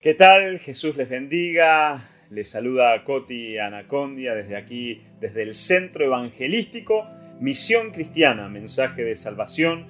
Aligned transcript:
¿Qué 0.00 0.14
tal? 0.14 0.60
Jesús 0.60 0.96
les 0.96 1.08
bendiga. 1.08 2.08
Les 2.30 2.48
saluda 2.48 3.02
Coti 3.02 3.58
Anacondia 3.58 4.32
desde 4.32 4.56
aquí, 4.56 5.02
desde 5.20 5.42
el 5.42 5.54
Centro 5.54 6.04
Evangelístico 6.04 7.04
Misión 7.40 7.90
Cristiana, 7.90 8.48
mensaje 8.48 9.02
de 9.02 9.16
salvación. 9.16 9.88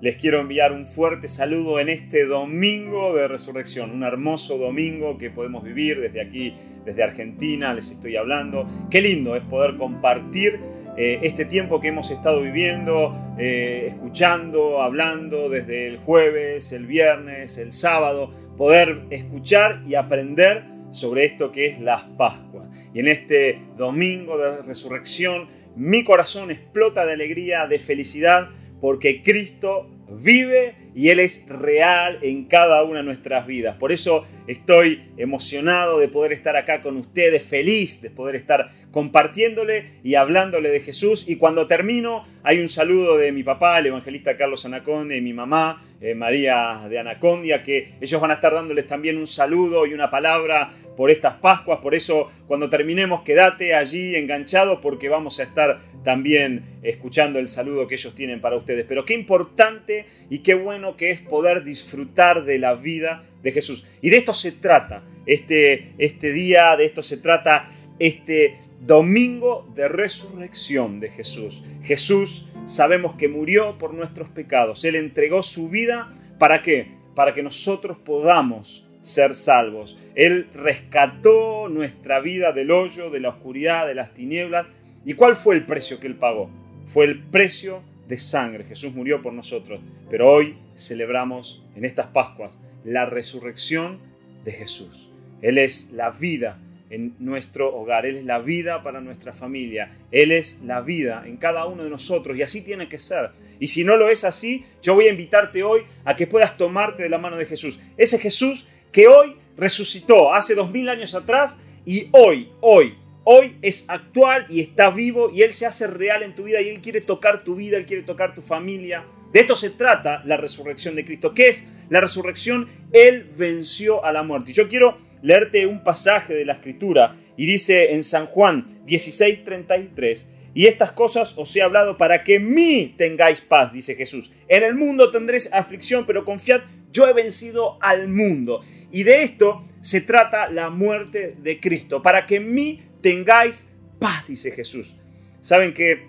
Les 0.00 0.16
quiero 0.16 0.40
enviar 0.40 0.72
un 0.72 0.86
fuerte 0.86 1.28
saludo 1.28 1.78
en 1.78 1.90
este 1.90 2.24
domingo 2.24 3.14
de 3.14 3.28
resurrección, 3.28 3.90
un 3.90 4.02
hermoso 4.02 4.56
domingo 4.56 5.18
que 5.18 5.28
podemos 5.28 5.62
vivir 5.62 6.00
desde 6.00 6.22
aquí, 6.22 6.54
desde 6.86 7.02
Argentina, 7.02 7.74
les 7.74 7.90
estoy 7.90 8.16
hablando. 8.16 8.66
Qué 8.90 9.02
lindo 9.02 9.36
es 9.36 9.42
poder 9.42 9.76
compartir 9.76 10.58
eh, 10.96 11.20
este 11.22 11.44
tiempo 11.44 11.80
que 11.80 11.88
hemos 11.88 12.10
estado 12.10 12.40
viviendo, 12.40 13.14
eh, 13.38 13.84
escuchando, 13.88 14.80
hablando 14.80 15.50
desde 15.50 15.86
el 15.86 15.98
jueves, 15.98 16.72
el 16.72 16.86
viernes, 16.86 17.58
el 17.58 17.72
sábado 17.72 18.32
poder 18.60 19.06
escuchar 19.08 19.82
y 19.88 19.94
aprender 19.94 20.64
sobre 20.90 21.24
esto 21.24 21.50
que 21.50 21.68
es 21.68 21.80
las 21.80 22.02
Pascuas. 22.18 22.68
Y 22.92 23.00
en 23.00 23.08
este 23.08 23.58
domingo 23.78 24.36
de 24.36 24.60
resurrección, 24.60 25.48
mi 25.76 26.04
corazón 26.04 26.50
explota 26.50 27.06
de 27.06 27.14
alegría, 27.14 27.66
de 27.66 27.78
felicidad, 27.78 28.50
porque 28.82 29.22
Cristo 29.22 29.88
vive 30.10 30.74
y 30.94 31.08
Él 31.08 31.20
es 31.20 31.48
real 31.48 32.18
en 32.20 32.44
cada 32.44 32.84
una 32.84 32.98
de 32.98 33.04
nuestras 33.06 33.46
vidas. 33.46 33.76
Por 33.78 33.92
eso 33.92 34.26
estoy 34.50 35.02
emocionado 35.16 35.98
de 36.00 36.08
poder 36.08 36.32
estar 36.32 36.56
acá 36.56 36.80
con 36.80 36.96
ustedes, 36.96 37.44
feliz 37.44 38.02
de 38.02 38.10
poder 38.10 38.34
estar 38.34 38.72
compartiéndole 38.90 40.00
y 40.02 40.16
hablándole 40.16 40.70
de 40.70 40.80
Jesús. 40.80 41.28
Y 41.28 41.36
cuando 41.36 41.68
termino, 41.68 42.26
hay 42.42 42.58
un 42.58 42.68
saludo 42.68 43.16
de 43.16 43.30
mi 43.30 43.44
papá, 43.44 43.78
el 43.78 43.86
evangelista 43.86 44.36
Carlos 44.36 44.64
Anaconde, 44.66 45.16
y 45.16 45.20
mi 45.20 45.32
mamá, 45.32 45.84
eh, 46.00 46.16
María 46.16 46.80
de 46.88 46.98
Anacondia, 46.98 47.62
que 47.62 47.94
ellos 48.00 48.20
van 48.20 48.32
a 48.32 48.34
estar 48.34 48.52
dándoles 48.52 48.86
también 48.86 49.18
un 49.18 49.28
saludo 49.28 49.86
y 49.86 49.94
una 49.94 50.10
palabra 50.10 50.72
por 50.96 51.10
estas 51.10 51.34
Pascuas. 51.34 51.78
Por 51.80 51.94
eso, 51.94 52.30
cuando 52.48 52.68
terminemos, 52.68 53.22
quédate 53.22 53.74
allí 53.74 54.16
enganchado 54.16 54.80
porque 54.80 55.08
vamos 55.08 55.38
a 55.38 55.44
estar 55.44 55.80
también 56.02 56.64
escuchando 56.82 57.38
el 57.38 57.46
saludo 57.46 57.86
que 57.86 57.94
ellos 57.94 58.14
tienen 58.14 58.40
para 58.40 58.56
ustedes. 58.56 58.84
Pero 58.88 59.04
qué 59.04 59.14
importante 59.14 60.06
y 60.28 60.40
qué 60.40 60.54
bueno 60.54 60.96
que 60.96 61.10
es 61.10 61.20
poder 61.20 61.62
disfrutar 61.62 62.44
de 62.44 62.58
la 62.58 62.74
vida 62.74 63.24
de 63.42 63.52
Jesús. 63.52 63.84
Y 64.00 64.10
de 64.10 64.18
esto 64.18 64.34
se 64.34 64.52
trata 64.52 65.02
este, 65.26 65.92
este 65.98 66.32
día, 66.32 66.76
de 66.76 66.84
esto 66.84 67.02
se 67.02 67.16
trata 67.16 67.68
este 67.98 68.58
domingo 68.80 69.68
de 69.74 69.88
resurrección 69.88 71.00
de 71.00 71.10
Jesús. 71.10 71.62
Jesús 71.84 72.48
sabemos 72.66 73.16
que 73.16 73.28
murió 73.28 73.76
por 73.78 73.94
nuestros 73.94 74.28
pecados. 74.28 74.84
Él 74.84 74.96
entregó 74.96 75.42
su 75.42 75.68
vida 75.68 76.12
para 76.38 76.62
qué? 76.62 76.88
Para 77.14 77.34
que 77.34 77.42
nosotros 77.42 77.98
podamos 77.98 78.86
ser 79.02 79.34
salvos. 79.34 79.98
Él 80.14 80.48
rescató 80.54 81.68
nuestra 81.68 82.20
vida 82.20 82.52
del 82.52 82.70
hoyo, 82.70 83.10
de 83.10 83.20
la 83.20 83.30
oscuridad, 83.30 83.86
de 83.86 83.94
las 83.94 84.14
tinieblas. 84.14 84.66
¿Y 85.04 85.14
cuál 85.14 85.36
fue 85.36 85.54
el 85.54 85.66
precio 85.66 86.00
que 86.00 86.06
él 86.06 86.16
pagó? 86.16 86.50
Fue 86.86 87.04
el 87.04 87.22
precio 87.22 87.82
de 88.08 88.18
sangre. 88.18 88.64
Jesús 88.64 88.94
murió 88.94 89.22
por 89.22 89.32
nosotros. 89.32 89.80
Pero 90.08 90.30
hoy 90.30 90.56
celebramos 90.74 91.64
en 91.76 91.84
estas 91.84 92.08
Pascuas 92.08 92.58
la 92.84 93.06
resurrección 93.06 93.98
de 94.44 94.52
Jesús. 94.52 95.08
Él 95.42 95.58
es 95.58 95.92
la 95.92 96.10
vida 96.10 96.58
en 96.90 97.14
nuestro 97.20 97.74
hogar, 97.74 98.04
Él 98.04 98.16
es 98.16 98.24
la 98.24 98.40
vida 98.40 98.82
para 98.82 99.00
nuestra 99.00 99.32
familia, 99.32 99.96
Él 100.10 100.32
es 100.32 100.62
la 100.62 100.80
vida 100.80 101.22
en 101.26 101.36
cada 101.36 101.66
uno 101.66 101.84
de 101.84 101.90
nosotros 101.90 102.36
y 102.36 102.42
así 102.42 102.62
tiene 102.62 102.88
que 102.88 102.98
ser. 102.98 103.30
Y 103.60 103.68
si 103.68 103.84
no 103.84 103.96
lo 103.96 104.10
es 104.10 104.24
así, 104.24 104.64
yo 104.82 104.94
voy 104.94 105.06
a 105.06 105.10
invitarte 105.10 105.62
hoy 105.62 105.82
a 106.04 106.16
que 106.16 106.26
puedas 106.26 106.56
tomarte 106.56 107.02
de 107.02 107.08
la 107.08 107.18
mano 107.18 107.36
de 107.36 107.46
Jesús. 107.46 107.78
Ese 107.96 108.18
Jesús 108.18 108.66
que 108.90 109.06
hoy 109.06 109.36
resucitó 109.56 110.34
hace 110.34 110.54
dos 110.54 110.70
mil 110.70 110.88
años 110.88 111.14
atrás 111.14 111.60
y 111.86 112.08
hoy, 112.10 112.50
hoy, 112.60 112.94
hoy 113.24 113.56
es 113.62 113.88
actual 113.88 114.46
y 114.48 114.60
está 114.60 114.90
vivo 114.90 115.30
y 115.30 115.42
Él 115.42 115.52
se 115.52 115.66
hace 115.66 115.86
real 115.86 116.22
en 116.22 116.34
tu 116.34 116.44
vida 116.44 116.60
y 116.60 116.68
Él 116.68 116.80
quiere 116.80 117.00
tocar 117.00 117.44
tu 117.44 117.54
vida, 117.54 117.76
Él 117.76 117.86
quiere 117.86 118.02
tocar 118.02 118.34
tu 118.34 118.42
familia. 118.42 119.04
De 119.32 119.40
esto 119.40 119.54
se 119.54 119.70
trata 119.70 120.22
la 120.24 120.36
resurrección 120.36 120.96
de 120.96 121.04
Cristo. 121.04 121.34
¿Qué 121.34 121.48
es 121.48 121.68
la 121.88 122.00
resurrección? 122.00 122.68
Él 122.92 123.30
venció 123.36 124.04
a 124.04 124.12
la 124.12 124.22
muerte. 124.22 124.52
Yo 124.52 124.68
quiero 124.68 124.98
leerte 125.22 125.66
un 125.66 125.82
pasaje 125.84 126.34
de 126.34 126.44
la 126.44 126.54
escritura 126.54 127.16
y 127.36 127.46
dice 127.46 127.92
en 127.92 128.02
San 128.02 128.26
Juan 128.26 128.80
16:33, 128.86 130.28
y 130.52 130.66
estas 130.66 130.92
cosas 130.92 131.34
os 131.38 131.54
he 131.54 131.62
hablado 131.62 131.96
para 131.96 132.24
que 132.24 132.40
mí 132.40 132.94
tengáis 132.96 133.40
paz, 133.40 133.72
dice 133.72 133.94
Jesús. 133.94 134.32
En 134.48 134.64
el 134.64 134.74
mundo 134.74 135.10
tendréis 135.10 135.52
aflicción, 135.52 136.06
pero 136.06 136.24
confiad, 136.24 136.62
yo 136.92 137.06
he 137.06 137.12
vencido 137.12 137.78
al 137.80 138.08
mundo. 138.08 138.62
Y 138.90 139.04
de 139.04 139.22
esto 139.22 139.64
se 139.80 140.00
trata 140.00 140.50
la 140.50 140.70
muerte 140.70 141.36
de 141.40 141.60
Cristo, 141.60 142.02
para 142.02 142.26
que 142.26 142.36
en 142.36 142.52
mí 142.52 142.82
tengáis 143.00 143.76
paz, 144.00 144.26
dice 144.26 144.50
Jesús. 144.50 144.96
Saben 145.40 145.72
que 145.72 146.08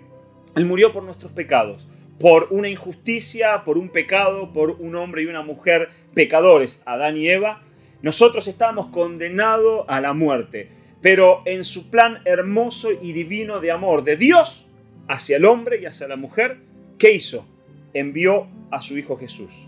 Él 0.56 0.66
murió 0.66 0.90
por 0.90 1.04
nuestros 1.04 1.30
pecados, 1.30 1.88
por 2.22 2.46
una 2.50 2.68
injusticia, 2.68 3.64
por 3.64 3.76
un 3.76 3.88
pecado, 3.88 4.52
por 4.52 4.70
un 4.78 4.94
hombre 4.94 5.22
y 5.22 5.26
una 5.26 5.42
mujer 5.42 5.88
pecadores, 6.14 6.80
Adán 6.86 7.16
y 7.16 7.28
Eva, 7.28 7.64
nosotros 8.00 8.46
estábamos 8.46 8.86
condenados 8.90 9.84
a 9.88 10.00
la 10.00 10.12
muerte, 10.12 10.68
pero 11.00 11.42
en 11.46 11.64
su 11.64 11.90
plan 11.90 12.20
hermoso 12.24 12.90
y 12.92 13.12
divino 13.12 13.58
de 13.58 13.72
amor 13.72 14.04
de 14.04 14.16
Dios 14.16 14.68
hacia 15.08 15.36
el 15.36 15.44
hombre 15.44 15.80
y 15.82 15.86
hacia 15.86 16.06
la 16.06 16.14
mujer, 16.14 16.58
¿qué 16.96 17.12
hizo? 17.12 17.44
Envió 17.92 18.46
a 18.70 18.80
su 18.80 18.96
Hijo 18.96 19.16
Jesús. 19.16 19.66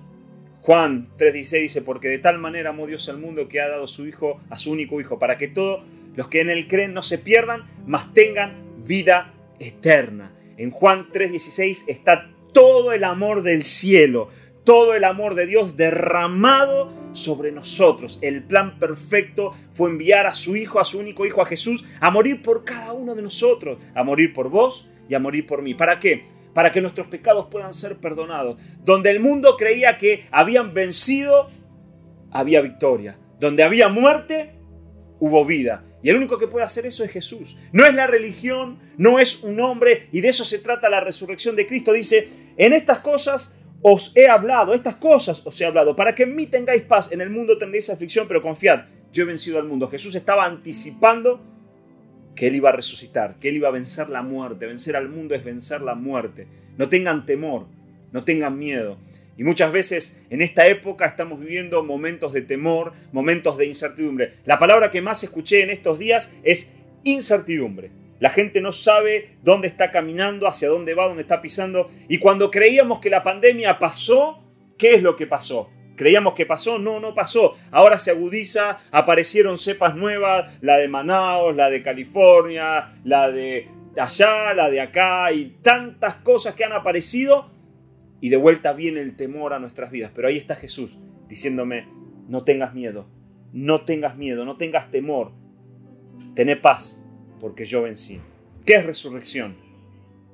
Juan 0.61 1.09
3:16 1.19 1.61
dice, 1.61 1.83
porque 1.83 2.07
de 2.07 2.21
tal 2.21 2.39
manera 2.39 2.71
amó 2.71 2.87
Dios 2.87 3.09
al 3.09 3.19
mundo 3.19 3.49
que 3.49 3.61
ha 3.61 3.69
dado 3.69 3.89
su 3.89 4.07
Hijo, 4.07 4.41
a 4.49 4.57
su 4.57 4.71
único 4.71 5.01
Hijo, 5.01 5.19
para 5.19 5.39
que 5.39 5.49
todos 5.49 5.83
los 6.15 6.29
que 6.29 6.41
en 6.41 6.51
él 6.51 6.69
creen 6.69 6.95
no 6.95 7.03
se 7.03 7.19
pierdan, 7.19 7.65
mas 7.85 8.15
tengan 8.15 8.63
vida 8.87 9.35
eterna. 9.59 10.31
En 10.57 10.71
Juan 10.71 11.09
3:16 11.11 11.83
está 11.89 12.31
todo 12.55 12.93
el 12.93 13.05
amor 13.05 13.43
del 13.43 13.65
cielo, 13.65 14.31
todo 14.65 14.95
el 14.95 15.05
amor 15.05 15.35
de 15.35 15.45
Dios 15.45 15.77
derramado 15.77 16.91
sobre 17.13 17.53
nosotros. 17.53 18.19
El 18.23 18.45
plan 18.45 18.79
perfecto 18.79 19.53
fue 19.73 19.91
enviar 19.91 20.27
a 20.27 20.33
su 20.33 20.57
Hijo, 20.57 20.81
a 20.81 20.85
su 20.85 20.99
único 20.99 21.27
Hijo, 21.27 21.43
a 21.43 21.47
Jesús, 21.47 21.85
a 22.01 22.11
morir 22.11 22.41
por 22.41 22.65
cada 22.65 22.95
uno 22.95 23.15
de 23.15 23.21
nosotros, 23.21 23.79
a 23.95 24.03
morir 24.03 24.33
por 24.33 24.49
vos 24.49 24.89
y 25.09 25.15
a 25.15 25.19
morir 25.19 25.45
por 25.45 25.61
mí. 25.61 25.75
¿Para 25.75 25.99
qué? 25.99 26.27
Para 26.55 26.73
que 26.73 26.81
nuestros 26.81 27.09
pecados 27.09 27.49
puedan 27.51 27.75
ser 27.75 27.99
perdonados. 27.99 28.57
Donde 28.85 29.11
el 29.11 29.21
mundo 29.21 29.57
creía 29.59 29.99
que 29.99 30.27
habían 30.31 30.73
vencido, 30.73 31.49
había 32.31 32.63
victoria. 32.63 33.19
Donde 33.41 33.65
había 33.65 33.89
muerte, 33.89 34.55
hubo 35.19 35.45
vida. 35.45 35.85
Y 36.05 36.11
el 36.11 36.17
único 36.17 36.37
que 36.37 36.47
puede 36.47 36.67
hacer 36.67 36.85
eso 36.85 37.03
es 37.03 37.11
Jesús. 37.11 37.57
No 37.73 37.87
es 37.87 37.95
la 37.95 38.07
religión, 38.07 38.79
no 38.99 39.19
es 39.19 39.43
un 39.43 39.59
hombre, 39.59 40.11
y 40.13 40.21
de 40.21 40.29
eso 40.29 40.45
se 40.45 40.59
trata 40.59 40.91
la 40.91 41.01
resurrección 41.01 41.57
de 41.57 41.67
Cristo. 41.67 41.95
Dice, 41.95 42.29
en 42.59 42.75
estas 42.75 42.99
cosas 42.99 43.59
os 43.81 44.15
he 44.15 44.29
hablado, 44.29 44.75
estas 44.75 44.97
cosas 44.97 45.41
os 45.47 45.59
he 45.59 45.65
hablado, 45.65 45.97
para 45.97 46.15
que 46.15 46.25
en 46.25 46.37
mí 46.37 46.47
tengáis 46.47 46.83
paz. 46.83 47.11
En 47.11 47.23
el 47.23 47.31
mundo 47.31 47.57
tendréis 47.57 47.89
aflicción, 47.89 48.29
pero 48.29 48.43
confiad, 48.43 48.85
yo 49.15 49.23
he 49.23 49.27
vencido 49.27 49.59
al 49.59 49.65
mundo. 49.65 49.89
Jesús 49.89 50.15
estaba 50.15 50.45
anticipando 50.45 51.41
que 52.37 52.49
Él 52.49 52.57
iba 52.57 52.69
a 52.69 52.73
resucitar, 52.73 53.39
que 53.39 53.49
Él 53.49 53.57
iba 53.57 53.69
a 53.69 53.73
vencer 53.73 54.11
la 54.11 54.21
muerte. 54.21 54.67
Vencer 54.67 54.97
al 54.97 55.09
mundo 55.09 55.35
es 55.35 55.43
vencer 55.43 55.81
la 55.81 55.95
muerte. 55.95 56.47
No 56.77 56.91
tengan 56.91 57.25
temor, 57.25 57.67
no 58.13 58.25
tengan 58.25 58.59
miedo. 58.59 58.99
Y 59.37 59.45
muchas 59.45 59.73
veces 59.73 60.25
en 60.31 60.43
esta 60.43 60.67
época 60.67 61.07
estamos 61.07 61.41
viviendo 61.41 61.83
momentos 61.83 62.33
de 62.33 62.43
temor, 62.43 62.93
momentos 63.13 63.59
de 63.59 63.67
incertidumbre. 63.67 64.35
La 64.45 64.59
palabra 64.59 64.91
que 64.91 65.03
más 65.03 65.25
escuché 65.25 65.63
en 65.63 65.71
estos 65.71 65.99
días 65.99 66.37
es 66.45 66.77
incertidumbre. 67.03 67.91
La 68.21 68.31
gente 68.31 68.61
no 68.61 68.73
sabe 68.73 69.37
dónde 69.43 69.67
está 69.67 69.91
caminando, 69.91 70.47
hacia 70.47 70.69
dónde 70.69 70.95
va, 70.95 71.09
dónde 71.09 71.23
está 71.23 71.43
pisando. 71.43 71.91
Y 72.09 72.19
cuando 72.19 72.51
creíamos 72.51 73.01
que 73.01 73.11
la 73.11 73.23
pandemia 73.23 73.79
pasó, 73.79 74.43
¿qué 74.79 74.95
es 74.95 75.03
lo 75.03 75.17
que 75.17 75.27
pasó? 75.27 75.71
Creíamos 75.97 76.35
que 76.35 76.47
pasó, 76.47 76.79
no, 76.79 77.01
no 77.01 77.15
pasó. 77.15 77.57
Ahora 77.71 77.99
se 77.99 78.11
agudiza, 78.11 78.79
aparecieron 78.91 79.59
cepas 79.59 79.95
nuevas, 79.95 80.53
la 80.61 80.79
de 80.79 80.89
Manaus, 80.89 81.55
la 81.55 81.71
de 81.71 81.83
California, 81.83 82.95
la 83.05 83.31
de 83.31 83.69
allá, 83.97 84.55
la 84.55 84.71
de 84.71 84.81
acá, 84.81 85.33
y 85.33 85.57
tantas 85.63 86.17
cosas 86.17 86.55
que 86.55 86.65
han 86.65 86.73
aparecido. 86.73 87.54
Y 88.25 88.31
de 88.31 88.39
vuelta 88.39 88.73
viene 88.73 89.01
el 89.01 89.17
temor 89.17 89.53
a 89.53 89.59
nuestras 89.59 89.91
vidas. 89.91 90.11
Pero 90.15 90.29
ahí 90.29 90.39
está 90.39 90.55
Jesús 90.55 90.99
diciéndome, 91.29 91.87
no 92.27 92.43
tengas 92.43 92.73
miedo, 92.73 93.07
no 93.53 93.85
tengas 93.85 94.17
miedo, 94.17 94.47
no 94.47 94.57
tengas 94.57 94.91
temor, 94.91 95.33
tené 96.35 96.57
paz, 96.57 97.07
porque 97.39 97.67
yo 97.67 97.83
vencí. 97.83 98.23
¿Qué 98.65 98.77
es 98.77 98.87
resurrección? 98.87 99.59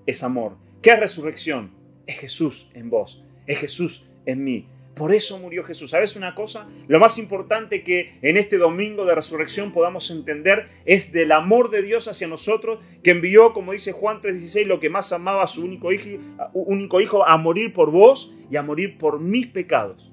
Es 0.06 0.22
amor. 0.22 0.56
¿Qué 0.82 0.92
es 0.92 1.00
resurrección? 1.00 1.72
Es 2.06 2.20
Jesús 2.20 2.70
en 2.74 2.90
vos, 2.90 3.24
es 3.48 3.58
Jesús 3.58 4.08
en 4.24 4.44
mí. 4.44 4.68
Por 4.94 5.14
eso 5.14 5.38
murió 5.38 5.64
Jesús. 5.64 5.90
¿Sabes 5.90 6.16
una 6.16 6.34
cosa? 6.34 6.68
Lo 6.88 6.98
más 6.98 7.18
importante 7.18 7.82
que 7.82 8.18
en 8.22 8.36
este 8.36 8.58
domingo 8.58 9.04
de 9.04 9.14
resurrección 9.14 9.72
podamos 9.72 10.10
entender 10.10 10.68
es 10.84 11.12
del 11.12 11.32
amor 11.32 11.70
de 11.70 11.82
Dios 11.82 12.08
hacia 12.08 12.26
nosotros, 12.26 12.80
que 13.02 13.12
envió, 13.12 13.52
como 13.52 13.72
dice 13.72 13.92
Juan 13.92 14.20
3:16, 14.20 14.66
lo 14.66 14.80
que 14.80 14.90
más 14.90 15.12
amaba 15.12 15.44
a 15.44 15.46
su 15.46 15.64
único 15.64 15.92
hijo, 15.92 16.08
único 16.52 17.00
hijo 17.00 17.26
a 17.26 17.36
morir 17.36 17.72
por 17.72 17.90
vos 17.90 18.34
y 18.50 18.56
a 18.56 18.62
morir 18.62 18.98
por 18.98 19.20
mis 19.20 19.46
pecados. 19.46 20.12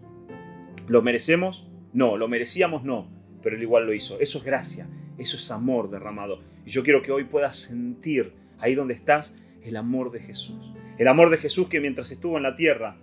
¿Lo 0.87 1.01
merecemos? 1.01 1.67
No. 1.91 2.17
¿Lo 2.17 2.27
merecíamos? 2.27 2.83
No 2.83 3.17
pero 3.47 3.55
él 3.55 3.63
igual 3.63 3.85
lo 3.85 3.93
hizo. 3.93 4.19
Eso 4.19 4.39
es 4.39 4.43
gracia, 4.43 4.89
eso 5.17 5.37
es 5.37 5.51
amor 5.51 5.89
derramado. 5.89 6.41
Y 6.65 6.71
yo 6.71 6.83
quiero 6.83 7.01
que 7.01 7.13
hoy 7.13 7.23
puedas 7.23 7.57
sentir 7.57 8.33
ahí 8.59 8.75
donde 8.75 8.93
estás 8.93 9.37
el 9.63 9.77
amor 9.77 10.11
de 10.11 10.19
Jesús. 10.19 10.73
El 10.97 11.07
amor 11.07 11.29
de 11.29 11.37
Jesús 11.37 11.69
que 11.69 11.79
mientras 11.79 12.11
estuvo 12.11 12.35
en 12.35 12.43
la 12.43 12.57
tierra 12.57 12.97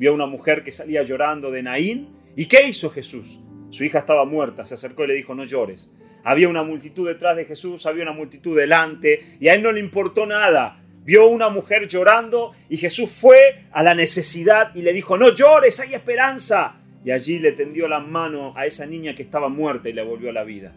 vio 0.00 0.12
a 0.12 0.14
una 0.14 0.24
mujer 0.24 0.64
que 0.64 0.72
salía 0.72 1.02
llorando 1.02 1.50
de 1.50 1.62
Naín. 1.62 2.08
¿Y 2.34 2.46
qué 2.46 2.66
hizo 2.66 2.88
Jesús? 2.88 3.38
Su 3.68 3.84
hija 3.84 3.98
estaba 3.98 4.24
muerta, 4.24 4.64
se 4.64 4.72
acercó 4.72 5.04
y 5.04 5.08
le 5.08 5.14
dijo, 5.14 5.34
no 5.34 5.44
llores. 5.44 5.92
Había 6.24 6.48
una 6.48 6.62
multitud 6.62 7.06
detrás 7.06 7.36
de 7.36 7.44
Jesús, 7.44 7.84
había 7.84 8.04
una 8.04 8.14
multitud 8.14 8.56
delante, 8.56 9.36
y 9.38 9.48
a 9.48 9.52
él 9.52 9.62
no 9.62 9.72
le 9.72 9.80
importó 9.80 10.24
nada. 10.24 10.82
Vio 11.04 11.28
una 11.28 11.50
mujer 11.50 11.86
llorando 11.86 12.52
y 12.70 12.78
Jesús 12.78 13.10
fue 13.10 13.66
a 13.72 13.82
la 13.82 13.94
necesidad 13.94 14.74
y 14.74 14.80
le 14.80 14.94
dijo, 14.94 15.18
no 15.18 15.34
llores, 15.34 15.78
hay 15.80 15.92
esperanza. 15.92 16.76
Y 17.04 17.10
allí 17.10 17.38
le 17.38 17.52
tendió 17.52 17.86
la 17.86 18.00
mano 18.00 18.54
a 18.56 18.64
esa 18.64 18.86
niña 18.86 19.14
que 19.14 19.22
estaba 19.22 19.50
muerta 19.50 19.90
y 19.90 19.92
le 19.92 20.02
volvió 20.02 20.30
a 20.30 20.34
la 20.34 20.44
vida. 20.44 20.72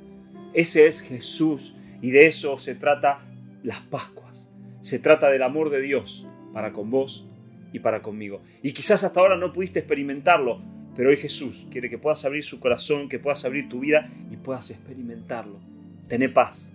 Ese 0.53 0.87
es 0.87 1.01
Jesús 1.01 1.75
y 2.01 2.11
de 2.11 2.27
eso 2.27 2.57
se 2.57 2.75
trata 2.75 3.19
las 3.63 3.79
Pascuas. 3.79 4.49
Se 4.81 4.99
trata 4.99 5.29
del 5.29 5.43
amor 5.43 5.69
de 5.69 5.79
Dios 5.79 6.27
para 6.53 6.73
con 6.73 6.91
vos 6.91 7.25
y 7.73 7.79
para 7.79 8.01
conmigo. 8.01 8.41
Y 8.61 8.71
quizás 8.71 9.03
hasta 9.03 9.19
ahora 9.19 9.35
no 9.35 9.51
pudiste 9.51 9.79
experimentarlo, 9.79 10.61
pero 10.95 11.09
hoy 11.09 11.17
Jesús 11.17 11.67
quiere 11.71 11.89
que 11.89 11.97
puedas 11.97 12.23
abrir 12.23 12.43
su 12.43 12.59
corazón, 12.59 13.09
que 13.09 13.19
puedas 13.19 13.43
abrir 13.43 13.67
tu 13.67 13.79
vida 13.79 14.09
y 14.31 14.37
puedas 14.37 14.69
experimentarlo. 14.69 15.59
Tené 16.07 16.29
paz. 16.29 16.73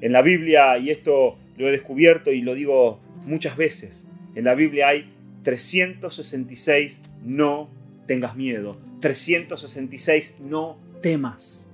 En 0.00 0.12
la 0.12 0.22
Biblia, 0.22 0.78
y 0.78 0.90
esto 0.90 1.36
lo 1.56 1.68
he 1.68 1.72
descubierto 1.72 2.32
y 2.32 2.40
lo 2.40 2.54
digo 2.54 3.00
muchas 3.26 3.56
veces, 3.56 4.08
en 4.34 4.44
la 4.44 4.54
Biblia 4.54 4.88
hay 4.88 5.12
366 5.42 7.00
no 7.24 7.68
tengas 8.06 8.36
miedo, 8.36 8.78
366 9.00 10.38
no 10.40 10.78
temas. 11.02 11.68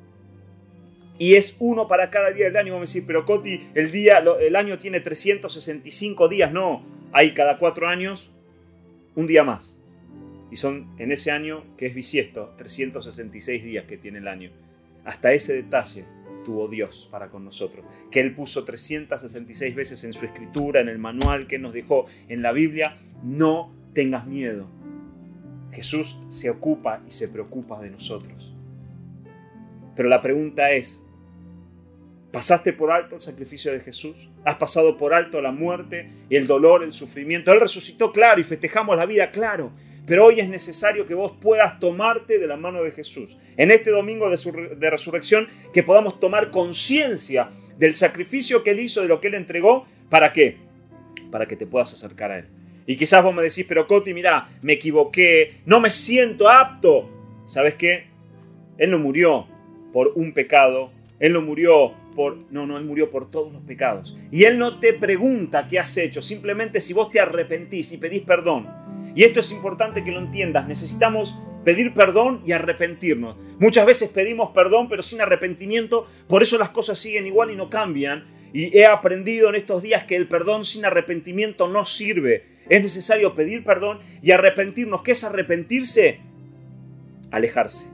Y 1.17 1.37
es 1.37 1.57
uno 1.61 1.87
para 1.87 2.11
cada 2.11 2.31
día 2.31 2.47
del 2.47 2.57
año. 2.57 2.73
Vamos 2.73 2.89
a 2.89 2.91
decir, 2.91 3.05
pero 3.07 3.25
Coti, 3.25 3.69
el, 3.75 3.93
día, 3.93 4.23
el 4.41 4.57
año 4.57 4.79
tiene 4.79 4.99
365 4.99 6.29
días. 6.29 6.53
No, 6.53 6.85
hay 7.13 7.33
cada 7.35 7.59
cuatro 7.59 7.87
años 7.87 8.34
un 9.17 9.27
día 9.27 9.45
más. 9.45 9.83
Y 10.51 10.57
son 10.57 10.95
en 10.99 11.13
ese 11.13 11.31
año 11.31 11.65
que 11.77 11.87
es 11.87 11.95
bisiesto, 11.95 12.55
366 12.57 13.65
días 13.65 13.87
que 13.87 13.97
tiene 13.97 14.19
el 14.19 14.29
año. 14.29 14.51
Hasta 15.05 15.33
ese 15.33 15.55
detalle 15.55 16.05
tuvo 16.45 16.69
Dios 16.69 17.09
para 17.11 17.29
con 17.29 17.45
nosotros. 17.45 17.85
Que 18.11 18.21
Él 18.21 18.35
puso 18.35 18.65
366 18.65 19.75
veces 19.75 20.05
en 20.05 20.13
su 20.13 20.25
escritura, 20.25 20.81
en 20.81 20.89
el 20.89 20.99
manual 20.99 21.47
que 21.47 21.59
nos 21.59 21.73
dejó 21.73 22.07
en 22.29 22.43
la 22.43 22.53
Biblia. 22.53 22.95
No 23.23 23.73
tengas 23.93 24.27
miedo. 24.27 24.69
Jesús 25.73 26.21
se 26.29 26.51
ocupa 26.51 27.03
y 27.07 27.11
se 27.11 27.29
preocupa 27.29 27.81
de 27.81 27.91
nosotros. 27.91 28.55
Pero 29.97 30.09
la 30.09 30.23
pregunta 30.23 30.73
es, 30.73 31.04
¿pasaste 32.35 32.73
por 32.73 32.91
alto 32.91 33.15
el 33.15 33.21
sacrificio 33.21 33.71
de 33.71 33.79
Jesús? 33.79 34.29
¿Has 34.45 34.57
pasado 34.57 34.97
por 34.97 35.15
alto 35.15 35.41
la 35.41 35.53
muerte, 35.53 36.11
el 36.29 36.49
dolor, 36.49 36.83
el 36.83 36.93
sufrimiento? 36.93 37.53
Él 37.53 37.61
resucitó, 37.61 38.11
claro, 38.11 38.41
y 38.41 38.43
festejamos 38.43 38.97
la 38.97 39.07
vida, 39.07 39.31
claro. 39.31 39.71
Pero 40.05 40.25
hoy 40.27 40.41
es 40.41 40.49
necesario 40.49 41.07
que 41.07 41.15
vos 41.15 41.33
puedas 41.41 41.79
tomarte 41.79 42.41
de 42.41 42.49
la 42.49 42.57
mano 42.57 42.83
de 42.83 42.91
Jesús. 42.91 43.39
En 43.57 43.71
este 43.71 43.91
domingo 43.91 44.29
de, 44.29 44.91
resurrección, 44.91 45.49
que 45.73 45.85
podamos 45.85 46.19
tomar 46.19 46.51
conciencia 46.51 47.51
del 47.79 47.95
sacrificio 47.95 48.65
que 48.65 48.73
Él 48.73 48.81
hizo, 48.81 49.01
de 49.01 49.07
lo 49.07 49.21
que 49.21 49.29
Él 49.29 49.35
entregó. 49.35 49.87
¿Para 50.11 50.33
qué? 50.33 50.57
Para 51.31 51.47
que 51.47 51.55
te 51.55 51.69
puedas 51.69 51.93
acercar 51.93 52.33
a 52.33 52.39
Él. 52.41 52.49
Y 52.85 52.97
quizás 52.97 53.23
vos 53.23 53.33
me 53.33 53.45
decís, 53.45 53.65
pero 53.69 53.87
Coti, 53.87 54.13
mira, 54.13 54.49
me 54.61 54.73
equivoqué, 54.73 55.61
no 55.67 55.79
me 55.79 55.89
siento 55.89 56.51
apto. 56.51 57.09
¿Sabes 57.47 57.77
qué? 57.77 58.09
Él 58.77 58.91
no 58.91 58.99
murió 58.99 59.47
por 59.93 60.15
un 60.17 60.33
pecado, 60.33 60.91
Él 61.21 61.33
no 61.33 61.41
murió 61.41 61.95
No, 62.51 62.67
no, 62.67 62.79
Él 62.79 62.85
murió 62.85 63.11
por 63.11 63.31
todos 63.31 63.53
los 63.53 63.63
pecados. 63.63 64.17
Y 64.31 64.45
Él 64.45 64.59
no 64.59 64.79
te 64.79 64.93
pregunta 64.93 65.67
qué 65.67 65.79
has 65.79 65.97
hecho, 65.97 66.23
simplemente 66.23 66.81
si 66.81 66.93
vos 66.93 67.11
te 67.11 67.21
arrepentís 67.21 67.93
y 67.93 67.99
pedís 67.99 68.23
perdón. 68.23 68.69
Y 69.15 69.25
esto 69.25 69.41
es 69.41 69.53
importante 69.53 70.03
que 70.03 70.11
lo 70.11 70.21
entiendas, 70.21 70.67
necesitamos 70.67 71.39
pedir 71.65 71.95
perdón 71.95 72.43
y 72.47 72.53
arrepentirnos. 72.53 73.37
Muchas 73.59 73.87
veces 73.87 74.11
pedimos 74.11 74.51
perdón 74.51 74.89
pero 74.89 75.03
sin 75.03 75.21
arrepentimiento, 75.21 76.07
por 76.29 76.43
eso 76.43 76.59
las 76.59 76.71
cosas 76.71 76.99
siguen 76.99 77.27
igual 77.27 77.51
y 77.51 77.57
no 77.57 77.71
cambian. 77.71 78.25
Y 78.53 78.77
he 78.79 78.87
aprendido 78.87 79.49
en 79.49 79.57
estos 79.57 79.83
días 79.83 80.05
que 80.05 80.15
el 80.15 80.29
perdón 80.29 80.65
sin 80.65 80.85
arrepentimiento 80.85 81.67
no 81.67 81.85
sirve. 81.85 82.45
Es 82.69 82.83
necesario 82.83 83.35
pedir 83.35 83.65
perdón 83.65 83.99
y 84.23 84.31
arrepentirnos. 84.31 85.03
¿Qué 85.03 85.13
es 85.13 85.25
arrepentirse? 85.25 86.21
Alejarse, 87.33 87.91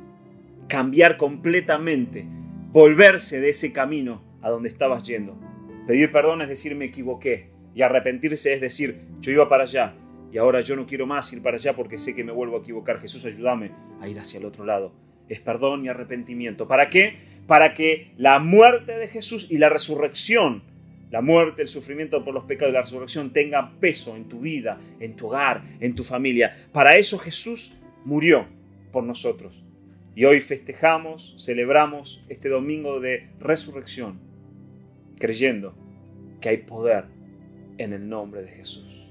cambiar 0.68 1.16
completamente, 1.16 2.26
volverse 2.72 3.40
de 3.40 3.50
ese 3.50 3.72
camino 3.72 4.22
a 4.42 4.50
donde 4.50 4.68
estabas 4.68 5.02
yendo. 5.04 5.38
Pedir 5.86 6.12
perdón 6.12 6.42
es 6.42 6.48
decir 6.48 6.76
me 6.76 6.86
equivoqué 6.86 7.50
y 7.74 7.82
arrepentirse 7.82 8.54
es 8.54 8.60
decir 8.60 9.00
yo 9.20 9.32
iba 9.32 9.48
para 9.48 9.64
allá 9.64 9.94
y 10.32 10.38
ahora 10.38 10.60
yo 10.60 10.76
no 10.76 10.86
quiero 10.86 11.06
más 11.06 11.32
ir 11.32 11.42
para 11.42 11.56
allá 11.56 11.74
porque 11.74 11.98
sé 11.98 12.14
que 12.14 12.22
me 12.22 12.32
vuelvo 12.32 12.56
a 12.56 12.60
equivocar. 12.60 13.00
Jesús, 13.00 13.24
ayúdame 13.24 13.72
a 14.00 14.08
ir 14.08 14.18
hacia 14.18 14.38
el 14.38 14.46
otro 14.46 14.64
lado. 14.64 14.92
Es 15.28 15.40
perdón 15.40 15.84
y 15.84 15.88
arrepentimiento. 15.88 16.68
¿Para 16.68 16.90
qué? 16.90 17.16
Para 17.46 17.74
que 17.74 18.12
la 18.16 18.38
muerte 18.38 18.96
de 18.96 19.08
Jesús 19.08 19.48
y 19.50 19.58
la 19.58 19.68
resurrección 19.68 20.62
la 21.10 21.22
muerte, 21.22 21.62
el 21.62 21.68
sufrimiento 21.68 22.24
por 22.24 22.32
los 22.32 22.44
pecados 22.44 22.70
y 22.70 22.74
la 22.74 22.82
resurrección 22.82 23.32
tengan 23.32 23.80
peso 23.80 24.14
en 24.14 24.28
tu 24.28 24.38
vida, 24.38 24.78
en 25.00 25.16
tu 25.16 25.26
hogar, 25.26 25.64
en 25.80 25.96
tu 25.96 26.04
familia. 26.04 26.68
Para 26.72 26.94
eso 26.96 27.18
Jesús 27.18 27.74
murió 28.04 28.46
por 28.92 29.02
nosotros. 29.02 29.64
Y 30.20 30.26
hoy 30.26 30.40
festejamos, 30.40 31.34
celebramos 31.38 32.20
este 32.28 32.50
domingo 32.50 33.00
de 33.00 33.30
resurrección, 33.38 34.20
creyendo 35.18 35.74
que 36.42 36.50
hay 36.50 36.58
poder 36.58 37.06
en 37.78 37.94
el 37.94 38.06
nombre 38.06 38.42
de 38.42 38.48
Jesús. 38.48 39.10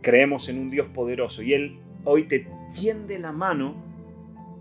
Creemos 0.00 0.48
en 0.48 0.60
un 0.60 0.70
Dios 0.70 0.86
poderoso 0.94 1.42
y 1.42 1.54
Él 1.54 1.80
hoy 2.04 2.28
te 2.28 2.46
tiende 2.72 3.18
la 3.18 3.32
mano, 3.32 3.74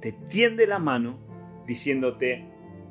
te 0.01 0.13
tiende 0.13 0.65
la 0.65 0.79
mano 0.79 1.19
diciéndote, 1.67 2.43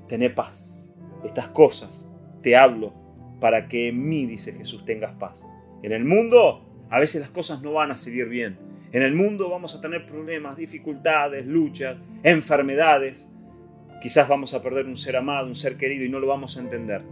tené 0.06 0.30
paz. 0.30 0.94
Estas 1.24 1.48
cosas 1.48 2.08
te 2.40 2.54
hablo 2.54 2.94
para 3.40 3.66
que 3.66 3.88
en 3.88 4.08
mí, 4.08 4.26
dice 4.26 4.52
Jesús, 4.52 4.84
tengas 4.84 5.14
paz. 5.14 5.48
En 5.82 5.90
el 5.90 6.04
mundo 6.04 6.64
a 6.88 7.00
veces 7.00 7.20
las 7.20 7.30
cosas 7.30 7.62
no 7.62 7.72
van 7.72 7.90
a 7.90 7.96
seguir 7.96 8.28
bien. 8.28 8.71
En 8.92 9.02
el 9.02 9.14
mundo 9.14 9.48
vamos 9.48 9.74
a 9.74 9.80
tener 9.80 10.04
problemas, 10.04 10.56
dificultades, 10.56 11.46
luchas, 11.46 11.96
enfermedades. 12.22 13.32
Quizás 14.02 14.28
vamos 14.28 14.52
a 14.52 14.62
perder 14.62 14.86
un 14.86 14.96
ser 14.96 15.16
amado, 15.16 15.46
un 15.46 15.54
ser 15.54 15.78
querido 15.78 16.04
y 16.04 16.10
no 16.10 16.20
lo 16.20 16.26
vamos 16.26 16.58
a 16.58 16.60
entender. 16.60 17.02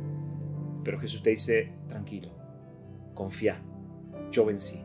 Pero 0.85 0.99
Jesús 0.99 1.23
te 1.23 1.31
dice, 1.31 1.73
tranquilo, 1.89 2.29
confía, 3.15 3.63
yo 4.31 4.45
vencí, 4.45 4.83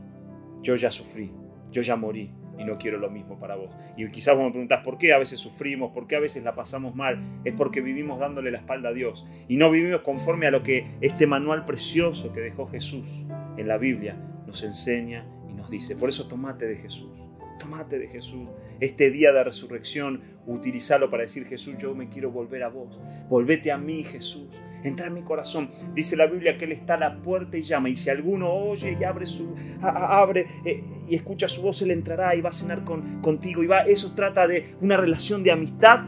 yo 0.62 0.76
ya 0.76 0.90
sufrí, 0.90 1.32
yo 1.70 1.82
ya 1.82 1.98
morí, 1.98 2.32
y 2.58 2.64
no 2.64 2.78
quiero 2.78 2.98
lo 2.98 3.10
mismo 3.10 3.38
para 3.40 3.56
vos. 3.56 3.76
Y 3.98 4.10
quizás 4.10 4.36
vos 4.36 4.46
me 4.46 4.52
preguntás 4.52 4.84
por 4.84 4.98
qué 4.98 5.14
a 5.14 5.18
veces 5.18 5.40
sufrimos, 5.40 5.92
por 5.92 6.08
qué 6.08 6.16
a 6.16 6.20
veces 6.20 6.44
la 6.44 6.56
pasamos 6.56 6.96
mal. 6.96 7.42
Es 7.44 7.54
porque 7.54 7.82
vivimos 7.82 8.20
dándole 8.20 8.52
la 8.52 8.60
espalda 8.60 8.90
a 8.90 8.94
Dios 8.94 9.26
y 9.48 9.58
no 9.58 9.70
vivimos 9.70 10.02
conforme 10.02 10.48
a 10.48 10.52
lo 10.52 10.64
que 10.64 10.88
este 11.02 11.28
manual 11.28 11.66
precioso 11.66 12.32
que 12.32 12.40
dejó 12.40 12.68
Jesús 12.68 13.26
en 13.58 13.68
la 13.68 13.78
Biblia 13.78 14.18
nos 14.48 14.64
enseña 14.64 15.26
dice. 15.70 15.96
Por 15.96 16.10
eso 16.10 16.28
tomate 16.28 16.66
de 16.66 16.78
Jesús. 16.78 17.12
Tomate 17.60 18.00
de 18.00 18.08
Jesús. 18.08 18.48
Este 18.80 19.10
día 19.10 19.32
de 19.32 19.44
resurrección, 19.44 20.22
utilízalo 20.46 21.10
para 21.10 21.24
decir, 21.24 21.46
Jesús, 21.46 21.76
yo 21.78 21.96
me 21.96 22.10
quiero 22.10 22.32
volver 22.32 22.64
a 22.64 22.70
vos. 22.70 23.00
Volvete 23.30 23.72
a 23.72 23.78
mí, 23.78 24.04
Jesús 24.04 24.48
entra 24.88 25.08
en 25.08 25.16
mi 25.16 25.24
corazón. 25.24 25.70
Dice 25.94 26.16
la 26.16 26.28
Biblia 26.28 26.58
que 26.58 26.66
Él 26.66 26.72
está 26.72 26.94
a 26.94 27.00
la 27.00 27.18
puerta 27.18 27.58
y 27.58 27.62
llama. 27.62 27.90
Y 27.90 27.96
si 27.96 28.10
alguno 28.10 28.54
oye 28.54 28.98
y 29.00 29.04
abre, 29.04 29.26
su, 29.26 29.56
abre 29.82 30.46
eh, 30.64 30.84
y 31.10 31.16
escucha 31.16 31.50
su 31.50 31.62
voz, 31.62 31.82
Él 31.82 31.92
entrará 31.92 32.36
y 32.36 32.42
va 32.42 32.50
a 32.50 32.54
cenar 32.54 32.84
con, 32.84 33.22
contigo. 33.22 33.64
Y 33.64 33.68
va, 33.68 33.82
eso 33.82 34.14
trata 34.16 34.48
de 34.48 34.76
una 34.82 34.98
relación 34.98 35.44
de 35.44 35.52
amistad 35.52 36.02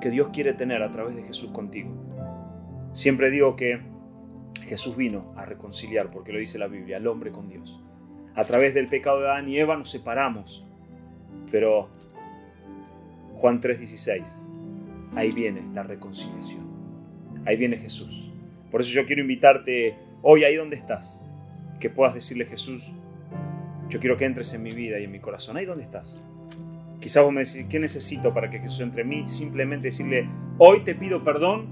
que 0.00 0.10
Dios 0.10 0.30
quiere 0.32 0.54
tener 0.54 0.82
a 0.82 0.90
través 0.90 1.14
de 1.14 1.22
Jesús 1.22 1.50
contigo. 1.50 1.90
Siempre 2.94 3.30
digo 3.30 3.56
que 3.56 3.80
Jesús 4.62 4.96
vino 4.96 5.32
a 5.36 5.44
reconciliar, 5.44 6.10
porque 6.10 6.32
lo 6.32 6.38
dice 6.38 6.58
la 6.58 6.68
Biblia, 6.68 6.96
al 6.96 7.06
hombre 7.06 7.30
con 7.32 7.48
Dios. 7.48 7.82
A 8.34 8.44
través 8.44 8.74
del 8.74 8.88
pecado 8.88 9.20
de 9.20 9.28
Adán 9.28 9.48
y 9.48 9.58
Eva 9.58 9.76
nos 9.76 9.90
separamos. 9.90 10.64
Pero 11.50 11.88
Juan 13.34 13.60
3:16, 13.60 14.24
ahí 15.14 15.30
viene 15.32 15.62
la 15.72 15.82
reconciliación 15.82 16.74
ahí 17.44 17.56
viene 17.56 17.76
Jesús. 17.76 18.30
Por 18.70 18.80
eso 18.80 18.92
yo 18.92 19.06
quiero 19.06 19.22
invitarte 19.22 19.94
hoy 20.22 20.44
ahí 20.44 20.56
donde 20.56 20.76
estás, 20.76 21.24
que 21.80 21.90
puedas 21.90 22.14
decirle 22.14 22.46
Jesús, 22.46 22.90
yo 23.88 24.00
quiero 24.00 24.16
que 24.16 24.24
entres 24.24 24.52
en 24.54 24.62
mi 24.62 24.72
vida 24.72 24.98
y 24.98 25.04
en 25.04 25.12
mi 25.12 25.20
corazón. 25.20 25.56
Ahí 25.56 25.66
donde 25.66 25.84
estás. 25.84 26.24
Quizás 27.00 27.22
vos 27.22 27.32
me 27.32 27.44
decís, 27.44 27.66
¿qué 27.68 27.78
necesito 27.78 28.32
para 28.32 28.50
que 28.50 28.58
Jesús 28.58 28.80
entre 28.80 29.02
en 29.02 29.08
mí? 29.08 29.28
Simplemente 29.28 29.88
decirle, 29.88 30.26
hoy 30.58 30.82
te 30.84 30.94
pido 30.94 31.22
perdón 31.22 31.66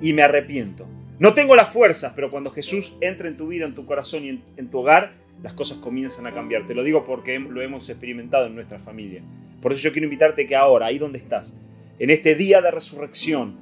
y 0.00 0.12
me 0.14 0.22
arrepiento. 0.22 0.86
No 1.18 1.34
tengo 1.34 1.54
las 1.56 1.68
fuerzas, 1.68 2.12
pero 2.14 2.30
cuando 2.30 2.50
Jesús 2.50 2.96
entra 3.00 3.28
en 3.28 3.36
tu 3.36 3.48
vida, 3.48 3.66
en 3.66 3.74
tu 3.74 3.84
corazón 3.84 4.24
y 4.24 4.42
en 4.56 4.68
tu 4.70 4.78
hogar, 4.78 5.12
las 5.42 5.52
cosas 5.52 5.78
comienzan 5.78 6.26
a 6.26 6.34
cambiar. 6.34 6.66
Te 6.66 6.74
lo 6.74 6.82
digo 6.82 7.04
porque 7.04 7.38
lo 7.38 7.62
hemos 7.62 7.88
experimentado 7.88 8.46
en 8.46 8.54
nuestra 8.54 8.78
familia. 8.78 9.22
Por 9.60 9.72
eso 9.72 9.82
yo 9.82 9.92
quiero 9.92 10.06
invitarte 10.06 10.46
que 10.46 10.56
ahora, 10.56 10.86
ahí 10.86 10.98
donde 10.98 11.18
estás, 11.18 11.56
en 11.98 12.10
este 12.10 12.34
día 12.34 12.60
de 12.60 12.70
resurrección, 12.70 13.56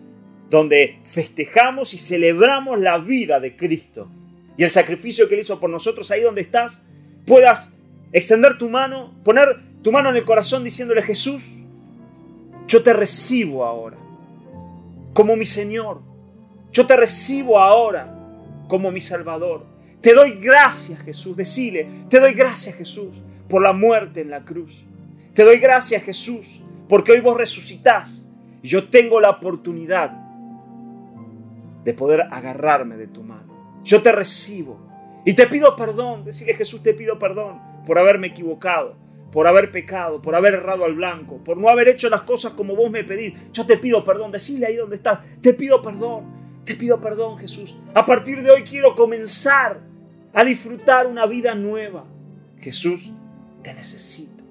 donde 0.51 1.01
festejamos 1.05 1.95
y 1.95 1.99
celebramos 1.99 2.81
la 2.81 2.99
vida 2.99 3.41
de 3.41 3.57
Cristo 3.57 4.09
y 4.57 4.65
el 4.65 4.71
sacrificio 4.71 5.29
que 5.29 5.35
Él 5.35 5.41
hizo 5.41 5.59
por 5.59 5.71
nosotros, 5.71 6.11
ahí 6.11 6.23
donde 6.23 6.41
estás, 6.41 6.87
puedas 7.27 7.77
extender 8.13 8.57
tu 8.59 8.69
mano, 8.69 9.15
poner 9.25 9.61
tu 9.83 9.93
mano 9.93 10.11
en 10.11 10.17
el 10.17 10.25
corazón 10.25 10.65
diciéndole 10.65 11.03
Jesús, 11.03 11.53
yo 12.67 12.83
te 12.83 12.93
recibo 12.93 13.65
ahora 13.65 13.97
como 15.13 15.37
mi 15.37 15.47
Señor, 15.47 16.01
yo 16.73 16.87
te 16.87 16.97
recibo 16.97 17.59
ahora 17.59 18.13
como 18.69 18.91
mi 18.91 19.01
Salvador. 19.01 19.65
Te 20.01 20.15
doy 20.15 20.33
gracias 20.41 21.01
Jesús, 21.01 21.37
decile, 21.37 22.05
te 22.09 22.21
doy 22.21 22.33
gracias 22.35 22.77
Jesús 22.77 23.09
por 23.49 23.63
la 23.63 23.73
muerte 23.73 24.21
en 24.21 24.31
la 24.31 24.45
cruz. 24.45 24.85
Te 25.35 25.45
doy 25.45 25.59
gracias 25.59 26.03
Jesús 26.03 26.61
porque 26.89 27.13
hoy 27.13 27.21
vos 27.21 27.37
resucitás. 27.37 28.29
Y 28.63 28.69
yo 28.69 28.89
tengo 28.89 29.21
la 29.21 29.31
oportunidad 29.31 30.11
de 31.85 31.95
poder 31.95 32.23
agarrarme 32.31 32.97
de 32.97 33.07
tu 33.07 33.23
mano. 33.23 33.81
Yo 33.85 34.03
te 34.03 34.11
recibo. 34.13 34.81
Y 35.25 35.35
te 35.35 35.47
pido 35.47 35.77
perdón, 35.77 36.25
decirle 36.25 36.55
Jesús, 36.55 36.83
te 36.83 36.95
pido 36.95 37.19
perdón 37.19 37.61
por 37.85 37.99
haberme 37.99 38.29
equivocado, 38.29 38.97
por 39.31 39.47
haber 39.47 39.71
pecado, 39.71 40.21
por 40.23 40.35
haber 40.35 40.55
errado 40.55 40.85
al 40.85 40.95
blanco, 40.95 41.39
por 41.45 41.57
no 41.57 41.69
haber 41.69 41.89
hecho 41.89 42.09
las 42.09 42.23
cosas 42.23 42.53
como 42.53 42.75
vos 42.75 42.91
me 42.91 43.05
pedís. 43.05 43.35
Yo 43.53 43.67
te 43.67 43.77
pido 43.77 44.03
perdón, 44.05 44.31
decirle 44.33 44.67
ahí 44.67 44.77
donde 44.77 44.97
estás, 44.97 45.19
te 45.41 45.55
pido 45.55 45.83
perdón, 45.83 46.46
te 46.67 46.75
pido 46.75 47.01
perdón 47.01 47.39
Jesús. 47.39 47.75
A 47.95 48.05
partir 48.05 48.43
de 48.43 48.51
hoy 48.51 48.63
quiero 48.65 48.95
comenzar 48.95 49.81
a 50.35 50.45
disfrutar 50.45 51.07
una 51.07 51.25
vida 51.25 51.55
nueva. 51.55 52.05
Jesús, 52.59 53.13
te 53.63 53.73
necesito 53.73 54.45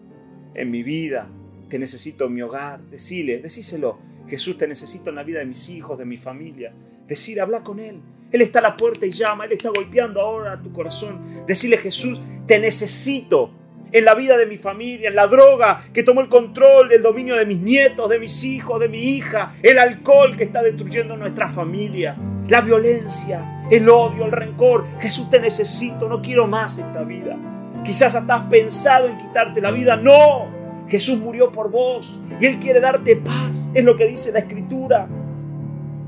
en 0.56 0.72
mi 0.72 0.82
vida, 0.82 1.28
te 1.68 1.78
necesito 1.78 2.26
en 2.26 2.34
mi 2.34 2.42
hogar. 2.42 2.82
Decile, 2.90 3.40
decíselo. 3.40 4.00
Jesús, 4.28 4.58
te 4.58 4.68
necesito 4.68 5.10
en 5.10 5.18
la 5.18 5.24
vida 5.24 5.40
de 5.40 5.46
mis 5.46 5.70
hijos, 5.70 5.98
de 5.98 6.06
mi 6.06 6.18
familia. 6.18 6.74
Decir, 7.06 7.40
habla 7.40 7.62
con 7.62 7.80
Él. 7.80 8.00
Él 8.32 8.42
está 8.42 8.60
a 8.60 8.64
la 8.64 8.78
puerta 8.78 9.06
y 9.06 9.12
llama. 9.12 9.46
Él 9.46 9.52
está 9.52 9.70
golpeando 9.70 10.22
ahora 10.22 10.54
a 10.54 10.62
tu 10.62 10.72
corazón. 10.72 11.46
Decirle, 11.46 11.78
Jesús, 11.78 12.20
te 12.48 12.58
necesito 12.60 13.52
en 13.96 14.04
la 14.04 14.14
vida 14.14 14.36
de 14.36 14.46
mi 14.46 14.58
familia, 14.58 15.08
en 15.08 15.16
la 15.16 15.26
droga 15.26 15.86
que 15.94 16.04
tomó 16.04 16.20
el 16.20 16.28
control 16.28 16.90
del 16.90 17.02
dominio 17.02 17.38
de 17.38 17.46
mis 17.46 17.62
nietos, 17.62 18.10
de 18.10 18.20
mis 18.20 18.44
hijos, 18.44 18.78
de 18.78 18.90
mi 18.90 19.02
hija, 19.16 19.54
el 19.64 19.80
alcohol 19.80 20.36
que 20.36 20.44
está 20.44 20.62
destruyendo 20.62 21.16
nuestra 21.16 21.48
familia, 21.48 22.14
la 22.50 22.60
violencia, 22.60 23.66
el 23.72 23.88
odio, 23.88 24.26
el 24.26 24.34
rencor. 24.34 24.86
Jesús, 25.00 25.30
te 25.30 25.40
necesito. 25.40 26.10
No 26.10 26.22
quiero 26.22 26.46
más 26.46 26.78
esta 26.78 27.04
vida. 27.04 27.38
Quizás 27.86 28.16
hasta 28.16 28.36
has 28.36 28.50
pensado 28.50 29.08
en 29.08 29.18
quitarte 29.18 29.62
la 29.62 29.72
vida. 29.72 29.96
No, 29.96 30.46
Jesús 30.90 31.18
murió 31.18 31.50
por 31.54 31.72
vos 31.72 32.20
y 32.42 32.48
Él 32.48 32.60
quiere 32.60 32.82
darte 32.82 33.16
paz. 33.16 33.72
Es 33.74 33.86
lo 33.86 33.96
que 33.96 34.08
dice 34.08 34.34
la 34.34 34.40
Escritura. 34.40 35.08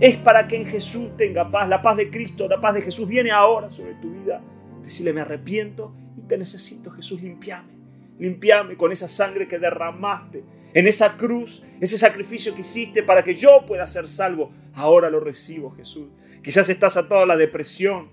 Es 0.01 0.17
para 0.17 0.45
que 0.45 0.57
en 0.57 0.67
Jesús 0.67 1.15
tenga 1.15 1.49
paz. 1.49 1.69
La 1.69 1.81
paz 1.81 1.95
de 1.95 2.09
Cristo, 2.09 2.49
la 2.49 2.59
paz 2.59 2.73
de 2.73 2.81
Jesús 2.81 3.07
viene 3.07 3.31
ahora 3.31 3.71
sobre 3.71 3.93
tu 3.93 4.11
vida. 4.11 4.41
Decirle, 4.81 5.13
me 5.13 5.21
arrepiento 5.21 5.93
y 6.17 6.27
te 6.27 6.37
necesito, 6.37 6.91
Jesús, 6.91 7.21
limpiame. 7.21 7.76
Limpiame 8.19 8.75
con 8.75 8.91
esa 8.91 9.07
sangre 9.07 9.47
que 9.47 9.59
derramaste 9.59 10.43
en 10.73 10.87
esa 10.87 11.17
cruz, 11.17 11.63
ese 11.79 11.97
sacrificio 11.97 12.53
que 12.53 12.61
hiciste 12.61 13.03
para 13.03 13.23
que 13.23 13.35
yo 13.35 13.65
pueda 13.65 13.87
ser 13.87 14.07
salvo. 14.07 14.51
Ahora 14.73 15.09
lo 15.09 15.19
recibo, 15.19 15.71
Jesús. 15.71 16.07
Quizás 16.43 16.69
estás 16.69 16.97
atado 16.97 17.21
a 17.21 17.25
la 17.25 17.37
depresión 17.37 18.09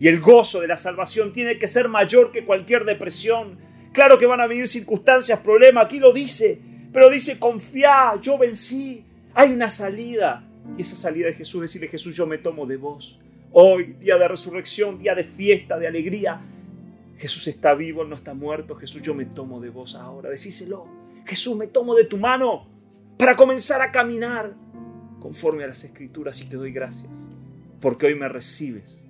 y 0.00 0.08
el 0.08 0.20
gozo 0.20 0.60
de 0.60 0.68
la 0.68 0.76
salvación 0.76 1.32
tiene 1.32 1.58
que 1.58 1.68
ser 1.68 1.88
mayor 1.88 2.32
que 2.32 2.44
cualquier 2.44 2.84
depresión 2.84 3.58
Claro 3.92 4.18
que 4.18 4.26
van 4.26 4.40
a 4.40 4.46
venir 4.46 4.66
circunstancias, 4.68 5.40
problemas, 5.40 5.86
aquí 5.86 5.98
lo 5.98 6.12
dice, 6.12 6.60
pero 6.92 7.10
dice, 7.10 7.38
confía, 7.38 8.12
yo 8.20 8.38
vencí, 8.38 9.04
hay 9.34 9.52
una 9.52 9.70
salida. 9.70 10.44
Y 10.76 10.82
esa 10.82 10.96
salida 10.96 11.26
de 11.26 11.34
Jesús, 11.34 11.62
decirle, 11.62 11.88
Jesús, 11.88 12.14
yo 12.14 12.26
me 12.26 12.38
tomo 12.38 12.66
de 12.66 12.76
vos. 12.76 13.18
Hoy, 13.50 13.96
día 13.98 14.18
de 14.18 14.28
resurrección, 14.28 14.98
día 14.98 15.14
de 15.14 15.24
fiesta, 15.24 15.78
de 15.78 15.88
alegría. 15.88 16.40
Jesús 17.18 17.48
está 17.48 17.74
vivo, 17.74 18.04
no 18.04 18.14
está 18.14 18.34
muerto. 18.34 18.76
Jesús, 18.76 19.02
yo 19.02 19.14
me 19.14 19.24
tomo 19.24 19.60
de 19.60 19.70
vos 19.70 19.94
ahora. 19.94 20.30
Decíselo. 20.30 20.86
Jesús, 21.26 21.56
me 21.56 21.66
tomo 21.66 21.94
de 21.94 22.04
tu 22.04 22.16
mano 22.16 22.66
para 23.18 23.36
comenzar 23.36 23.82
a 23.82 23.90
caminar 23.90 24.54
conforme 25.20 25.64
a 25.64 25.66
las 25.66 25.84
escrituras 25.84 26.40
y 26.40 26.48
te 26.48 26.56
doy 26.56 26.72
gracias. 26.72 27.28
Porque 27.80 28.06
hoy 28.06 28.14
me 28.14 28.28
recibes 28.28 29.04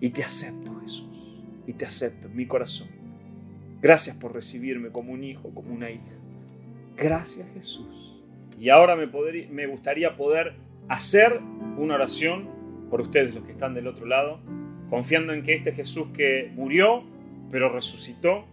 y 0.00 0.10
te 0.10 0.22
acepto, 0.22 0.80
Jesús. 0.80 1.42
Y 1.66 1.72
te 1.74 1.84
acepto 1.84 2.28
en 2.28 2.36
mi 2.36 2.46
corazón. 2.46 2.88
Gracias 3.80 4.16
por 4.16 4.32
recibirme 4.32 4.90
como 4.90 5.12
un 5.12 5.24
hijo, 5.24 5.50
como 5.50 5.74
una 5.74 5.90
hija. 5.90 6.14
Gracias 6.96 7.48
Jesús. 7.54 8.20
Y 8.58 8.68
ahora 8.68 8.94
me, 8.94 9.08
me 9.50 9.66
gustaría 9.66 10.16
poder 10.16 10.54
hacer 10.88 11.40
una 11.76 11.94
oración 11.94 12.48
por 12.90 13.00
ustedes, 13.00 13.34
los 13.34 13.44
que 13.44 13.52
están 13.52 13.74
del 13.74 13.86
otro 13.88 14.06
lado, 14.06 14.38
confiando 14.88 15.32
en 15.32 15.42
que 15.42 15.54
este 15.54 15.72
Jesús 15.72 16.08
que 16.14 16.52
murió, 16.54 17.02
pero 17.52 17.68
resucitó, 17.68 18.46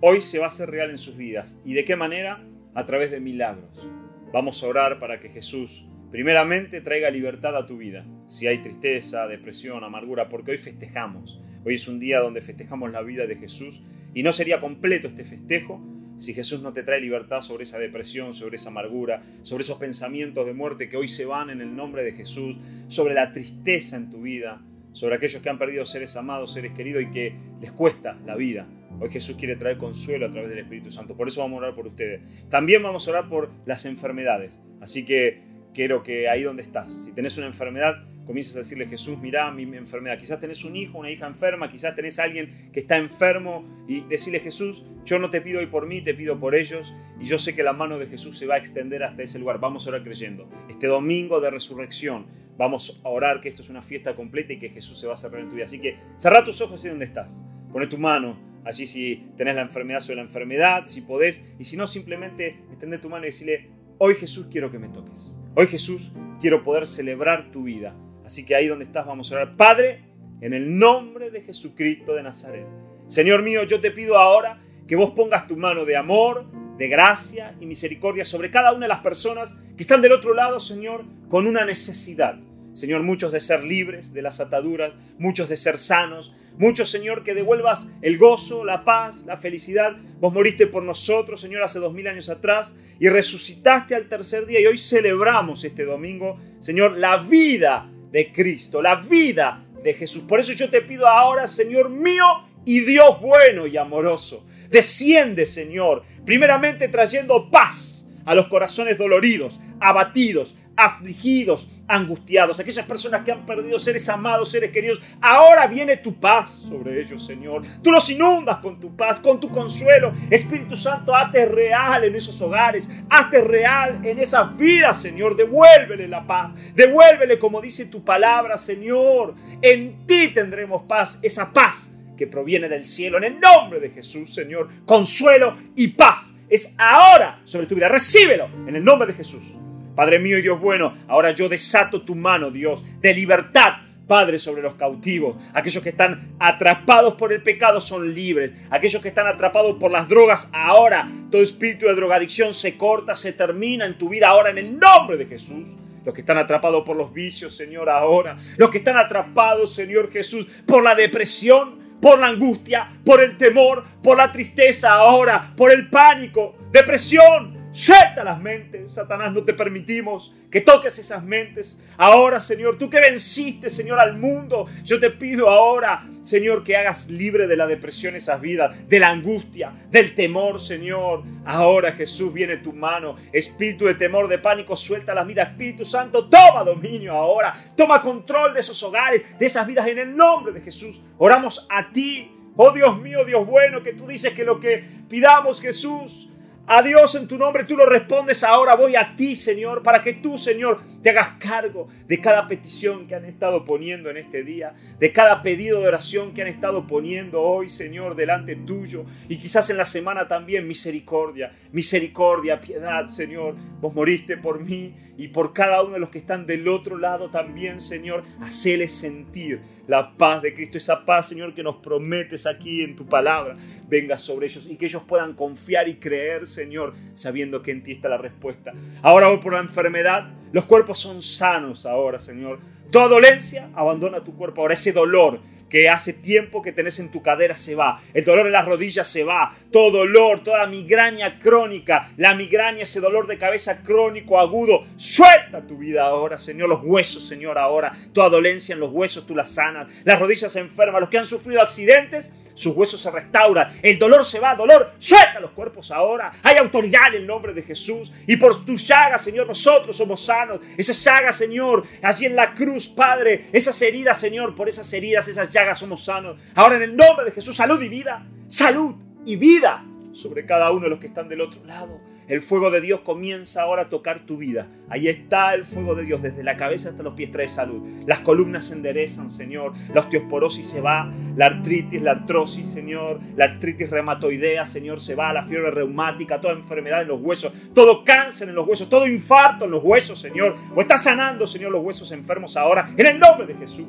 hoy 0.00 0.20
se 0.20 0.38
va 0.38 0.44
a 0.44 0.48
hacer 0.48 0.70
real 0.70 0.88
en 0.88 0.96
sus 0.96 1.16
vidas. 1.16 1.60
¿Y 1.64 1.74
de 1.74 1.84
qué 1.84 1.96
manera? 1.96 2.40
A 2.72 2.84
través 2.84 3.10
de 3.10 3.18
milagros. 3.18 3.86
Vamos 4.32 4.62
a 4.62 4.68
orar 4.68 5.00
para 5.00 5.18
que 5.18 5.28
Jesús 5.28 5.84
primeramente 6.12 6.80
traiga 6.80 7.10
libertad 7.10 7.56
a 7.56 7.66
tu 7.66 7.78
vida. 7.78 8.06
Si 8.28 8.46
hay 8.46 8.62
tristeza, 8.62 9.26
depresión, 9.26 9.82
amargura, 9.82 10.28
porque 10.28 10.52
hoy 10.52 10.58
festejamos. 10.58 11.42
Hoy 11.64 11.74
es 11.74 11.88
un 11.88 11.98
día 11.98 12.20
donde 12.20 12.40
festejamos 12.40 12.92
la 12.92 13.02
vida 13.02 13.26
de 13.26 13.34
Jesús 13.34 13.82
y 14.14 14.22
no 14.22 14.32
sería 14.32 14.60
completo 14.60 15.08
este 15.08 15.24
festejo 15.24 15.84
si 16.16 16.32
Jesús 16.32 16.62
no 16.62 16.72
te 16.72 16.84
trae 16.84 17.00
libertad 17.00 17.40
sobre 17.40 17.64
esa 17.64 17.80
depresión, 17.80 18.34
sobre 18.34 18.54
esa 18.54 18.68
amargura, 18.68 19.20
sobre 19.42 19.62
esos 19.62 19.78
pensamientos 19.78 20.46
de 20.46 20.54
muerte 20.54 20.88
que 20.88 20.96
hoy 20.96 21.08
se 21.08 21.24
van 21.24 21.50
en 21.50 21.60
el 21.60 21.74
nombre 21.74 22.04
de 22.04 22.12
Jesús, 22.12 22.56
sobre 22.86 23.14
la 23.14 23.32
tristeza 23.32 23.96
en 23.96 24.10
tu 24.10 24.22
vida, 24.22 24.62
sobre 24.94 25.16
aquellos 25.16 25.42
que 25.42 25.50
han 25.50 25.58
perdido 25.58 25.84
seres 25.84 26.16
amados, 26.16 26.52
seres 26.52 26.72
queridos 26.72 27.02
y 27.02 27.10
que 27.10 27.34
les 27.60 27.72
cuesta 27.72 28.16
la 28.24 28.36
vida. 28.36 28.66
Hoy 29.00 29.10
Jesús 29.10 29.36
quiere 29.36 29.56
traer 29.56 29.76
consuelo 29.76 30.26
a 30.26 30.30
través 30.30 30.48
del 30.48 30.60
Espíritu 30.60 30.90
Santo. 30.90 31.16
Por 31.16 31.28
eso 31.28 31.40
vamos 31.40 31.56
a 31.56 31.64
orar 31.64 31.74
por 31.74 31.86
ustedes. 31.86 32.22
También 32.48 32.82
vamos 32.82 33.06
a 33.06 33.10
orar 33.10 33.28
por 33.28 33.50
las 33.66 33.84
enfermedades. 33.86 34.64
Así 34.80 35.04
que 35.04 35.42
quiero 35.74 36.02
que 36.02 36.28
ahí 36.28 36.44
donde 36.44 36.62
estás, 36.62 37.04
si 37.04 37.12
tenés 37.12 37.36
una 37.36 37.48
enfermedad, 37.48 38.04
comienzas 38.26 38.56
a 38.56 38.58
decirle 38.58 38.86
Jesús, 38.86 39.18
mira 39.18 39.50
mi 39.50 39.64
enfermedad. 39.76 40.18
Quizás 40.18 40.40
tenés 40.40 40.64
un 40.64 40.76
hijo, 40.76 40.98
una 40.98 41.10
hija 41.10 41.26
enferma, 41.26 41.70
quizás 41.70 41.94
tenés 41.94 42.18
a 42.18 42.24
alguien 42.24 42.70
que 42.72 42.80
está 42.80 42.96
enfermo 42.96 43.64
y 43.86 44.00
decirle 44.02 44.40
Jesús, 44.40 44.84
yo 45.04 45.18
no 45.18 45.30
te 45.30 45.40
pido 45.40 45.60
hoy 45.60 45.66
por 45.66 45.86
mí, 45.86 46.00
te 46.02 46.14
pido 46.14 46.38
por 46.40 46.54
ellos 46.54 46.94
y 47.20 47.26
yo 47.26 47.38
sé 47.38 47.54
que 47.54 47.62
la 47.62 47.72
mano 47.72 47.98
de 47.98 48.06
Jesús 48.06 48.38
se 48.38 48.46
va 48.46 48.54
a 48.54 48.58
extender 48.58 49.04
hasta 49.04 49.22
ese 49.22 49.38
lugar. 49.38 49.60
Vamos 49.60 49.86
a 49.86 49.90
orar 49.90 50.02
creyendo. 50.02 50.48
Este 50.68 50.86
domingo 50.86 51.40
de 51.40 51.50
resurrección 51.50 52.26
vamos 52.56 53.00
a 53.04 53.08
orar 53.08 53.40
que 53.40 53.48
esto 53.48 53.62
es 53.62 53.68
una 53.68 53.82
fiesta 53.82 54.14
completa 54.14 54.52
y 54.52 54.58
que 54.58 54.70
Jesús 54.70 54.98
se 54.98 55.06
va 55.06 55.14
a 55.14 55.16
cerrar 55.16 55.40
en 55.40 55.48
tu 55.48 55.56
vida. 55.56 55.64
Así 55.64 55.80
que 55.80 55.98
cerrá 56.16 56.44
tus 56.44 56.60
ojos 56.60 56.84
y 56.84 56.88
donde 56.88 57.04
estás. 57.04 57.42
Pone 57.72 57.86
tu 57.86 57.98
mano 57.98 58.38
allí 58.64 58.86
si 58.86 59.16
tenés 59.36 59.54
la 59.54 59.62
enfermedad 59.62 60.00
sobre 60.00 60.16
la 60.16 60.22
enfermedad, 60.22 60.84
si 60.86 61.02
podés, 61.02 61.46
y 61.58 61.64
si 61.64 61.76
no, 61.76 61.86
simplemente 61.86 62.60
extende 62.70 62.98
tu 62.98 63.10
mano 63.10 63.24
y 63.24 63.28
decirle, 63.28 63.70
hoy 63.98 64.14
Jesús 64.14 64.48
quiero 64.50 64.70
que 64.70 64.78
me 64.78 64.88
toques. 64.88 65.38
Hoy 65.54 65.66
Jesús 65.66 66.10
quiero 66.40 66.64
poder 66.64 66.86
celebrar 66.86 67.50
tu 67.50 67.64
vida. 67.64 67.94
Así 68.24 68.44
que 68.44 68.54
ahí 68.54 68.68
donde 68.68 68.84
estás 68.84 69.06
vamos 69.06 69.30
a 69.30 69.36
orar. 69.36 69.56
Padre, 69.56 70.04
en 70.40 70.54
el 70.54 70.78
nombre 70.78 71.30
de 71.30 71.42
Jesucristo 71.42 72.14
de 72.14 72.22
Nazaret. 72.22 72.66
Señor 73.06 73.42
mío, 73.42 73.64
yo 73.64 73.80
te 73.80 73.90
pido 73.90 74.18
ahora 74.18 74.60
que 74.86 74.96
vos 74.96 75.12
pongas 75.12 75.46
tu 75.46 75.56
mano 75.56 75.84
de 75.84 75.96
amor, 75.96 76.46
de 76.76 76.88
gracia 76.88 77.54
y 77.60 77.66
misericordia 77.66 78.24
sobre 78.24 78.50
cada 78.50 78.72
una 78.72 78.86
de 78.86 78.88
las 78.88 79.00
personas 79.00 79.54
que 79.76 79.82
están 79.82 80.02
del 80.02 80.12
otro 80.12 80.34
lado, 80.34 80.58
Señor, 80.58 81.04
con 81.28 81.46
una 81.46 81.64
necesidad. 81.64 82.38
Señor, 82.72 83.02
muchos 83.02 83.30
de 83.30 83.40
ser 83.40 83.64
libres 83.64 84.12
de 84.12 84.22
las 84.22 84.40
ataduras, 84.40 84.92
muchos 85.18 85.48
de 85.48 85.56
ser 85.56 85.78
sanos, 85.78 86.34
muchos, 86.58 86.90
Señor, 86.90 87.22
que 87.22 87.34
devuelvas 87.34 87.94
el 88.02 88.18
gozo, 88.18 88.64
la 88.64 88.84
paz, 88.84 89.26
la 89.26 89.36
felicidad. 89.36 89.96
Vos 90.18 90.34
moriste 90.34 90.66
por 90.66 90.82
nosotros, 90.82 91.40
Señor, 91.40 91.62
hace 91.62 91.78
dos 91.78 91.94
mil 91.94 92.08
años 92.08 92.28
atrás 92.28 92.76
y 92.98 93.08
resucitaste 93.08 93.94
al 93.94 94.08
tercer 94.08 94.46
día 94.46 94.60
y 94.60 94.66
hoy 94.66 94.78
celebramos 94.78 95.62
este 95.64 95.84
domingo, 95.84 96.40
Señor, 96.58 96.98
la 96.98 97.18
vida 97.18 97.88
de 98.14 98.30
Cristo, 98.30 98.80
la 98.80 98.94
vida 98.94 99.64
de 99.82 99.92
Jesús. 99.92 100.22
Por 100.22 100.38
eso 100.38 100.52
yo 100.52 100.70
te 100.70 100.82
pido 100.82 101.08
ahora, 101.08 101.48
Señor 101.48 101.90
mío 101.90 102.24
y 102.64 102.78
Dios 102.78 103.20
bueno 103.20 103.66
y 103.66 103.76
amoroso, 103.76 104.46
desciende, 104.70 105.44
Señor, 105.44 106.04
primeramente 106.24 106.86
trayendo 106.86 107.50
paz 107.50 108.08
a 108.24 108.36
los 108.36 108.46
corazones 108.46 108.96
doloridos, 108.98 109.58
abatidos, 109.80 110.54
afligidos, 110.76 111.68
angustiados, 111.86 112.58
aquellas 112.60 112.86
personas 112.86 113.24
que 113.24 113.32
han 113.32 113.44
perdido 113.44 113.78
seres 113.78 114.08
amados, 114.08 114.50
seres 114.50 114.70
queridos. 114.70 115.00
Ahora 115.20 115.66
viene 115.66 115.96
tu 115.98 116.18
paz 116.18 116.66
sobre 116.68 117.00
ellos, 117.00 117.24
Señor. 117.24 117.62
Tú 117.82 117.90
los 117.90 118.08
inundas 118.10 118.58
con 118.58 118.80
tu 118.80 118.96
paz, 118.96 119.20
con 119.20 119.38
tu 119.38 119.50
consuelo. 119.50 120.12
Espíritu 120.30 120.76
Santo, 120.76 121.14
hazte 121.14 121.46
real 121.46 122.04
en 122.04 122.14
esos 122.14 122.40
hogares, 122.40 122.90
hazte 123.10 123.40
real 123.42 124.00
en 124.04 124.18
esas 124.18 124.56
vidas, 124.56 125.00
Señor. 125.00 125.36
Devuélvele 125.36 126.08
la 126.08 126.26
paz, 126.26 126.54
devuélvele 126.74 127.38
como 127.38 127.60
dice 127.60 127.86
tu 127.86 128.04
palabra, 128.04 128.56
Señor. 128.56 129.34
En 129.60 130.06
ti 130.06 130.28
tendremos 130.32 130.82
paz, 130.84 131.20
esa 131.22 131.52
paz 131.52 131.90
que 132.16 132.26
proviene 132.26 132.68
del 132.68 132.84
cielo, 132.84 133.18
en 133.18 133.24
el 133.24 133.40
nombre 133.40 133.80
de 133.80 133.90
Jesús, 133.90 134.32
Señor. 134.32 134.68
Consuelo 134.84 135.56
y 135.76 135.88
paz 135.88 136.34
es 136.48 136.74
ahora 136.78 137.40
sobre 137.44 137.66
tu 137.66 137.74
vida. 137.74 137.88
Recíbelo 137.88 138.48
en 138.66 138.76
el 138.76 138.84
nombre 138.84 139.08
de 139.08 139.14
Jesús. 139.14 139.56
Padre 139.94 140.18
mío 140.18 140.38
y 140.38 140.42
Dios 140.42 140.60
bueno, 140.60 140.96
ahora 141.08 141.30
yo 141.32 141.48
desato 141.48 142.02
tu 142.02 142.14
mano, 142.14 142.50
Dios, 142.50 142.84
de 143.00 143.14
libertad 143.14 143.74
Padre, 144.06 144.38
sobre 144.38 144.62
los 144.62 144.74
cautivos. 144.74 145.36
Aquellos 145.54 145.82
que 145.82 145.88
están 145.88 146.34
atrapados 146.38 147.14
por 147.14 147.32
el 147.32 147.42
pecado 147.42 147.80
son 147.80 148.14
libres. 148.14 148.52
Aquellos 148.70 149.00
que 149.00 149.08
están 149.08 149.26
atrapados 149.26 149.76
por 149.78 149.90
las 149.90 150.08
drogas, 150.08 150.50
ahora 150.52 151.08
todo 151.30 151.40
espíritu 151.40 151.86
de 151.86 151.94
drogadicción 151.94 152.52
se 152.52 152.76
corta, 152.76 153.14
se 153.14 153.32
termina 153.32 153.86
en 153.86 153.96
tu 153.96 154.10
vida 154.10 154.28
ahora 154.28 154.50
en 154.50 154.58
el 154.58 154.78
nombre 154.78 155.16
de 155.16 155.26
Jesús. 155.26 155.66
Los 156.04 156.14
que 156.14 156.20
están 156.20 156.36
atrapados 156.36 156.84
por 156.84 156.96
los 156.96 157.14
vicios, 157.14 157.56
Señor, 157.56 157.88
ahora. 157.88 158.36
Los 158.58 158.70
que 158.70 158.78
están 158.78 158.98
atrapados, 158.98 159.74
Señor 159.74 160.12
Jesús, 160.12 160.46
por 160.66 160.82
la 160.82 160.94
depresión, 160.94 161.82
por 162.02 162.18
la 162.18 162.26
angustia, 162.26 162.90
por 163.06 163.22
el 163.22 163.38
temor, 163.38 163.84
por 164.02 164.18
la 164.18 164.30
tristeza 164.30 164.92
ahora, 164.92 165.54
por 165.56 165.72
el 165.72 165.88
pánico, 165.88 166.56
depresión, 166.70 167.53
Suelta 167.74 168.22
las 168.22 168.40
mentes, 168.40 168.94
Satanás, 168.94 169.32
no 169.32 169.42
te 169.42 169.52
permitimos 169.52 170.32
que 170.48 170.60
toques 170.60 170.96
esas 170.96 171.24
mentes. 171.24 171.84
Ahora, 171.96 172.38
Señor, 172.38 172.78
tú 172.78 172.88
que 172.88 173.00
venciste, 173.00 173.68
Señor, 173.68 173.98
al 173.98 174.16
mundo, 174.16 174.66
yo 174.84 175.00
te 175.00 175.10
pido 175.10 175.50
ahora, 175.50 176.08
Señor, 176.22 176.62
que 176.62 176.76
hagas 176.76 177.10
libre 177.10 177.48
de 177.48 177.56
la 177.56 177.66
depresión 177.66 178.14
esas 178.14 178.40
vidas, 178.40 178.88
de 178.88 179.00
la 179.00 179.08
angustia, 179.08 179.72
del 179.90 180.14
temor, 180.14 180.60
Señor. 180.60 181.24
Ahora, 181.44 181.90
Jesús, 181.90 182.32
viene 182.32 182.58
tu 182.58 182.72
mano. 182.72 183.16
Espíritu 183.32 183.86
de 183.86 183.96
temor, 183.96 184.28
de 184.28 184.38
pánico, 184.38 184.76
suelta 184.76 185.12
las 185.12 185.26
vidas. 185.26 185.48
Espíritu 185.50 185.84
Santo, 185.84 186.28
toma 186.28 186.62
dominio 186.62 187.14
ahora. 187.14 187.54
Toma 187.76 188.00
control 188.00 188.54
de 188.54 188.60
esos 188.60 188.80
hogares, 188.84 189.36
de 189.36 189.46
esas 189.46 189.66
vidas 189.66 189.88
en 189.88 189.98
el 189.98 190.16
nombre 190.16 190.52
de 190.52 190.60
Jesús. 190.60 191.02
Oramos 191.18 191.66
a 191.68 191.90
ti. 191.90 192.30
Oh 192.54 192.70
Dios 192.70 193.00
mío, 193.00 193.24
Dios 193.24 193.44
bueno, 193.44 193.82
que 193.82 193.94
tú 193.94 194.06
dices 194.06 194.32
que 194.32 194.44
lo 194.44 194.60
que 194.60 194.84
pidamos, 195.08 195.60
Jesús, 195.60 196.30
a 196.66 196.82
Dios 196.82 197.14
en 197.14 197.28
tu 197.28 197.36
nombre, 197.36 197.64
tú 197.64 197.76
lo 197.76 197.84
respondes 197.84 198.42
ahora. 198.42 198.74
Voy 198.74 198.96
a 198.96 199.14
ti, 199.14 199.36
Señor, 199.36 199.82
para 199.82 200.00
que 200.00 200.14
tú, 200.14 200.38
Señor, 200.38 200.80
te 201.02 201.10
hagas 201.10 201.32
cargo 201.38 201.88
de 202.06 202.20
cada 202.20 202.46
petición 202.46 203.06
que 203.06 203.14
han 203.14 203.26
estado 203.26 203.64
poniendo 203.64 204.08
en 204.08 204.16
este 204.16 204.42
día, 204.42 204.74
de 204.98 205.12
cada 205.12 205.42
pedido 205.42 205.80
de 205.80 205.88
oración 205.88 206.32
que 206.32 206.40
han 206.40 206.48
estado 206.48 206.86
poniendo 206.86 207.42
hoy, 207.42 207.68
Señor, 207.68 208.16
delante 208.16 208.56
tuyo. 208.56 209.04
Y 209.28 209.36
quizás 209.36 209.68
en 209.68 209.76
la 209.76 209.84
semana 209.84 210.26
también, 210.26 210.66
misericordia, 210.66 211.52
misericordia, 211.72 212.60
piedad, 212.60 213.06
Señor. 213.08 213.56
Vos 213.80 213.94
moriste 213.94 214.38
por 214.38 214.60
mí 214.60 214.94
y 215.18 215.28
por 215.28 215.52
cada 215.52 215.82
uno 215.82 215.94
de 215.94 216.00
los 216.00 216.08
que 216.08 216.18
están 216.18 216.46
del 216.46 216.66
otro 216.68 216.96
lado 216.96 217.28
también, 217.30 217.78
Señor. 217.78 218.24
Haceles 218.40 218.94
sentir 218.94 219.60
la 219.86 220.16
paz 220.16 220.42
de 220.42 220.54
Cristo, 220.54 220.78
esa 220.78 221.04
paz, 221.04 221.28
Señor, 221.28 221.54
que 221.54 221.62
nos 221.62 221.76
prometes 221.76 222.46
aquí 222.46 222.82
en 222.82 222.96
tu 222.96 223.06
palabra, 223.06 223.56
venga 223.88 224.18
sobre 224.18 224.46
ellos 224.46 224.66
y 224.68 224.76
que 224.76 224.86
ellos 224.86 225.02
puedan 225.02 225.34
confiar 225.34 225.88
y 225.88 225.96
creer, 225.96 226.46
Señor, 226.46 226.94
sabiendo 227.12 227.62
que 227.62 227.70
en 227.70 227.82
ti 227.82 227.92
está 227.92 228.08
la 228.08 228.18
respuesta. 228.18 228.72
Ahora 229.02 229.28
voy 229.28 229.38
por 229.38 229.52
la 229.52 229.60
enfermedad, 229.60 230.30
los 230.52 230.64
cuerpos 230.64 230.98
son 230.98 231.20
sanos 231.22 231.86
ahora, 231.86 232.18
Señor. 232.18 232.60
Toda 232.90 233.08
dolencia, 233.08 233.70
abandona 233.74 234.22
tu 234.22 234.36
cuerpo. 234.36 234.60
Ahora 234.60 234.74
ese 234.74 234.92
dolor 234.92 235.40
que 235.68 235.88
hace 235.88 236.12
tiempo 236.12 236.62
que 236.62 236.72
tenés 236.72 236.98
en 236.98 237.10
tu 237.10 237.22
cadera 237.22 237.56
se 237.56 237.74
va. 237.74 238.02
El 238.12 238.24
dolor 238.24 238.46
en 238.46 238.52
las 238.52 238.66
rodillas 238.66 239.08
se 239.08 239.24
va. 239.24 239.56
Todo 239.72 239.98
dolor, 239.98 240.42
toda 240.44 240.66
migraña 240.66 241.38
crónica, 241.38 242.10
la 242.16 242.34
migraña, 242.34 242.82
ese 242.82 243.00
dolor 243.00 243.26
de 243.26 243.38
cabeza 243.38 243.82
crónico, 243.82 244.38
agudo, 244.38 244.86
suelta 244.96 245.66
tu 245.66 245.78
vida 245.78 246.04
ahora, 246.04 246.38
Señor. 246.38 246.68
Los 246.68 246.80
huesos, 246.82 247.26
Señor, 247.26 247.58
ahora. 247.58 247.92
Toda 248.12 248.28
dolencia 248.28 248.72
en 248.72 248.80
los 248.80 248.90
huesos 248.92 249.26
tú 249.26 249.34
la 249.34 249.44
sanas. 249.44 249.88
Las 250.04 250.18
rodillas 250.18 250.52
se 250.52 250.60
enferman. 250.60 251.00
Los 251.00 251.10
que 251.10 251.18
han 251.18 251.26
sufrido 251.26 251.60
accidentes, 251.60 252.32
sus 252.54 252.74
huesos 252.74 253.00
se 253.00 253.10
restauran, 253.10 253.78
el 253.82 253.98
dolor 253.98 254.24
se 254.24 254.40
va, 254.40 254.54
dolor, 254.54 254.92
suelta 254.98 255.40
los 255.40 255.50
cuerpos 255.50 255.90
ahora, 255.90 256.32
hay 256.42 256.56
autoridad 256.56 257.08
en 257.08 257.14
el 257.22 257.26
nombre 257.26 257.52
de 257.52 257.62
Jesús 257.62 258.12
y 258.26 258.36
por 258.36 258.64
tu 258.64 258.76
llaga, 258.76 259.18
Señor, 259.18 259.46
nosotros 259.46 259.96
somos 259.96 260.24
sanos, 260.24 260.60
esa 260.76 260.92
llaga, 260.92 261.32
Señor, 261.32 261.84
allí 262.02 262.26
en 262.26 262.36
la 262.36 262.54
cruz, 262.54 262.88
Padre, 262.88 263.46
esas 263.52 263.80
heridas, 263.82 264.18
Señor, 264.18 264.54
por 264.54 264.68
esas 264.68 264.92
heridas, 264.92 265.26
esas 265.28 265.50
llagas 265.54 265.78
somos 265.78 266.04
sanos. 266.04 266.36
Ahora 266.54 266.76
en 266.76 266.82
el 266.82 266.96
nombre 266.96 267.24
de 267.24 267.30
Jesús, 267.30 267.56
salud 267.56 267.80
y 267.80 267.88
vida, 267.88 268.26
salud 268.48 268.96
y 269.24 269.36
vida 269.36 269.84
sobre 270.12 270.44
cada 270.44 270.70
uno 270.70 270.84
de 270.84 270.90
los 270.90 270.98
que 270.98 271.06
están 271.06 271.28
del 271.28 271.40
otro 271.40 271.64
lado. 271.64 272.00
El 272.26 272.40
fuego 272.40 272.70
de 272.70 272.80
Dios 272.80 273.00
comienza 273.00 273.62
ahora 273.62 273.82
a 273.82 273.88
tocar 273.90 274.24
tu 274.24 274.38
vida. 274.38 274.66
Ahí 274.88 275.08
está 275.08 275.54
el 275.54 275.64
fuego 275.64 275.94
de 275.94 276.04
Dios, 276.04 276.22
desde 276.22 276.42
la 276.42 276.56
cabeza 276.56 276.88
hasta 276.88 277.02
los 277.02 277.12
pies 277.12 277.30
trae 277.30 277.48
salud. 277.48 277.82
Las 278.06 278.20
columnas 278.20 278.68
se 278.68 278.76
enderezan, 278.76 279.30
Señor. 279.30 279.74
La 279.92 280.00
osteoporosis 280.00 280.66
se 280.66 280.80
va, 280.80 281.12
la 281.36 281.46
artritis, 281.46 282.00
la 282.00 282.12
artrosis, 282.12 282.66
Señor. 282.66 283.20
La 283.36 283.44
artritis 283.44 283.90
reumatoidea, 283.90 284.64
Señor, 284.64 285.02
se 285.02 285.14
va. 285.14 285.34
La 285.34 285.42
fiebre 285.42 285.70
reumática, 285.70 286.40
toda 286.40 286.54
enfermedad 286.54 287.02
en 287.02 287.08
los 287.08 287.20
huesos, 287.20 287.52
todo 287.74 288.02
cáncer 288.04 288.48
en 288.48 288.54
los 288.54 288.66
huesos, 288.66 288.88
todo 288.88 289.06
infarto 289.06 289.66
en 289.66 289.72
los 289.72 289.84
huesos, 289.84 290.18
Señor. 290.18 290.56
O 290.74 290.80
está 290.80 290.96
sanando, 290.96 291.46
Señor, 291.46 291.72
los 291.72 291.84
huesos 291.84 292.10
enfermos 292.10 292.56
ahora, 292.56 292.90
en 292.96 293.06
el 293.06 293.18
nombre 293.20 293.46
de 293.46 293.54
Jesús. 293.54 293.86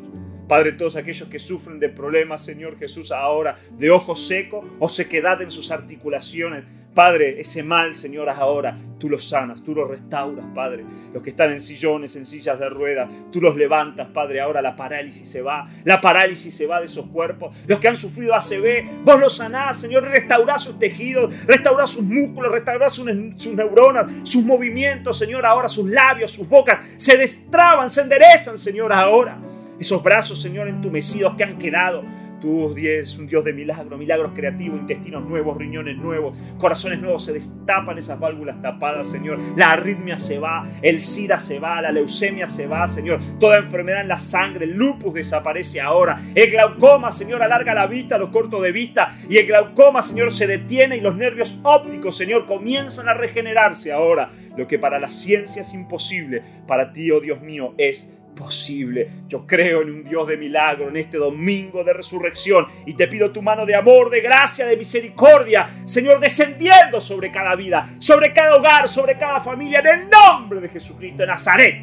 Padre, 0.47 0.73
todos 0.73 0.95
aquellos 0.95 1.27
que 1.27 1.39
sufren 1.39 1.79
de 1.79 1.89
problemas, 1.89 2.43
Señor 2.43 2.77
Jesús, 2.77 3.11
ahora 3.11 3.57
de 3.77 3.89
ojo 3.89 4.15
seco 4.15 4.63
o 4.79 4.89
sequedad 4.89 5.41
en 5.41 5.51
sus 5.51 5.71
articulaciones, 5.71 6.63
Padre, 6.95 7.41
ese 7.41 7.61
mal, 7.61 7.93
Señor, 7.93 8.29
ahora 8.29 8.79
tú 8.97 9.09
lo 9.09 9.19
sanas, 9.19 9.61
tú 9.61 9.75
lo 9.75 9.85
restauras, 9.85 10.45
Padre. 10.55 10.85
Los 11.13 11.21
que 11.21 11.31
están 11.31 11.51
en 11.51 11.59
sillones, 11.59 12.15
en 12.15 12.25
sillas 12.25 12.57
de 12.57 12.69
ruedas, 12.69 13.09
tú 13.33 13.41
los 13.41 13.57
levantas, 13.57 14.07
Padre. 14.13 14.39
Ahora 14.39 14.61
la 14.61 14.77
parálisis 14.77 15.29
se 15.29 15.41
va, 15.41 15.67
la 15.83 15.99
parálisis 15.99 16.55
se 16.55 16.65
va 16.65 16.79
de 16.79 16.85
esos 16.85 17.07
cuerpos. 17.07 17.53
Los 17.67 17.81
que 17.81 17.89
han 17.89 17.97
sufrido 17.97 18.33
ACV, 18.33 19.03
vos 19.03 19.19
los 19.19 19.35
sanás, 19.35 19.77
Señor. 19.77 20.03
Restaurás 20.03 20.63
sus 20.63 20.79
tejidos, 20.79 21.35
restaurás 21.45 21.89
sus 21.89 22.03
músculos, 22.03 22.49
restaurás 22.53 22.93
sus, 22.93 23.11
sus 23.35 23.53
neuronas, 23.53 24.05
sus 24.23 24.45
movimientos, 24.45 25.17
Señor. 25.17 25.45
Ahora 25.45 25.67
sus 25.67 25.89
labios, 25.89 26.31
sus 26.31 26.47
bocas 26.47 26.79
se 26.95 27.17
destraban, 27.17 27.89
se 27.89 28.03
enderezan, 28.03 28.57
Señor, 28.57 28.93
ahora. 28.93 29.37
Esos 29.79 30.01
brazos, 30.03 30.41
Señor, 30.41 30.67
entumecidos 30.67 31.35
que 31.35 31.43
han 31.43 31.57
quedado 31.57 32.03
Tú 32.41 32.75
eres 32.77 33.17
un 33.17 33.27
Dios 33.27 33.43
de 33.45 33.53
milagros, 33.53 33.97
milagros 33.97 34.31
creativos, 34.35 34.79
intestinos 34.79 35.23
nuevos, 35.25 35.57
riñones 35.57 35.97
nuevos, 35.97 36.37
corazones 36.57 36.99
nuevos. 36.99 37.25
Se 37.25 37.33
destapan 37.33 37.97
esas 37.97 38.19
válvulas 38.19 38.61
tapadas, 38.61 39.09
Señor. 39.09 39.39
La 39.57 39.71
arritmia 39.71 40.17
se 40.17 40.37
va, 40.37 40.67
el 40.81 40.99
SIDA 40.99 41.39
se 41.39 41.59
va, 41.59 41.81
la 41.81 41.91
leucemia 41.91 42.47
se 42.47 42.67
va, 42.67 42.87
Señor. 42.87 43.19
Toda 43.39 43.57
enfermedad 43.57 44.01
en 44.01 44.09
la 44.09 44.19
sangre, 44.19 44.65
el 44.65 44.73
lupus 44.73 45.13
desaparece 45.13 45.79
ahora. 45.79 46.19
El 46.35 46.51
glaucoma, 46.51 47.11
Señor, 47.11 47.41
alarga 47.41 47.73
la 47.73 47.87
vista, 47.87 48.17
lo 48.17 48.31
corto 48.31 48.61
de 48.61 48.71
vista. 48.71 49.15
Y 49.29 49.37
el 49.37 49.47
glaucoma, 49.47 50.01
Señor, 50.01 50.31
se 50.31 50.45
detiene 50.45 50.97
y 50.97 51.01
los 51.01 51.15
nervios 51.15 51.59
ópticos, 51.63 52.17
Señor, 52.17 52.45
comienzan 52.45 53.07
a 53.07 53.13
regenerarse 53.13 53.91
ahora. 53.91 54.29
Lo 54.57 54.67
que 54.67 54.77
para 54.77 54.99
la 54.99 55.09
ciencia 55.09 55.61
es 55.61 55.73
imposible, 55.73 56.43
para 56.67 56.93
ti, 56.93 57.11
oh 57.11 57.19
Dios 57.19 57.41
mío, 57.41 57.73
es 57.77 58.13
posible. 58.35 59.09
Yo 59.27 59.47
creo 59.47 59.81
en 59.81 59.89
un 59.89 60.03
Dios 60.03 60.27
de 60.27 60.37
milagro 60.37 60.89
en 60.89 60.97
este 60.97 61.17
domingo 61.17 61.83
de 61.83 61.93
resurrección 61.93 62.67
y 62.85 62.93
te 62.93 63.07
pido 63.07 63.31
tu 63.31 63.41
mano 63.41 63.65
de 63.65 63.73
amor, 63.73 64.09
de 64.09 64.21
gracia, 64.21 64.65
de 64.65 64.77
misericordia, 64.77 65.69
Señor, 65.85 66.19
descendiendo 66.19 67.01
sobre 67.01 67.31
cada 67.31 67.55
vida, 67.55 67.89
sobre 67.99 68.33
cada 68.33 68.55
hogar, 68.55 68.87
sobre 68.87 69.17
cada 69.17 69.39
familia, 69.39 69.79
en 69.79 69.87
el 69.87 70.09
nombre 70.09 70.59
de 70.61 70.69
Jesucristo 70.69 71.23
de 71.23 71.27
Nazaret. 71.27 71.75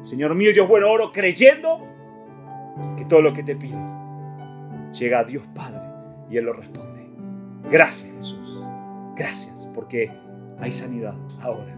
Señor 0.00 0.34
mío, 0.34 0.52
Dios 0.52 0.68
bueno, 0.68 0.90
oro 0.90 1.10
creyendo 1.10 1.86
que 2.96 3.04
todo 3.04 3.20
lo 3.20 3.32
que 3.32 3.42
te 3.42 3.56
pido 3.56 3.78
llega 4.92 5.20
a 5.20 5.24
Dios 5.24 5.44
Padre 5.54 5.80
y 6.30 6.36
Él 6.36 6.44
lo 6.44 6.52
responde. 6.52 7.06
Gracias 7.70 8.12
Jesús, 8.14 8.60
gracias 9.16 9.68
porque 9.74 10.10
hay 10.60 10.70
sanidad 10.70 11.14
ahora 11.40 11.75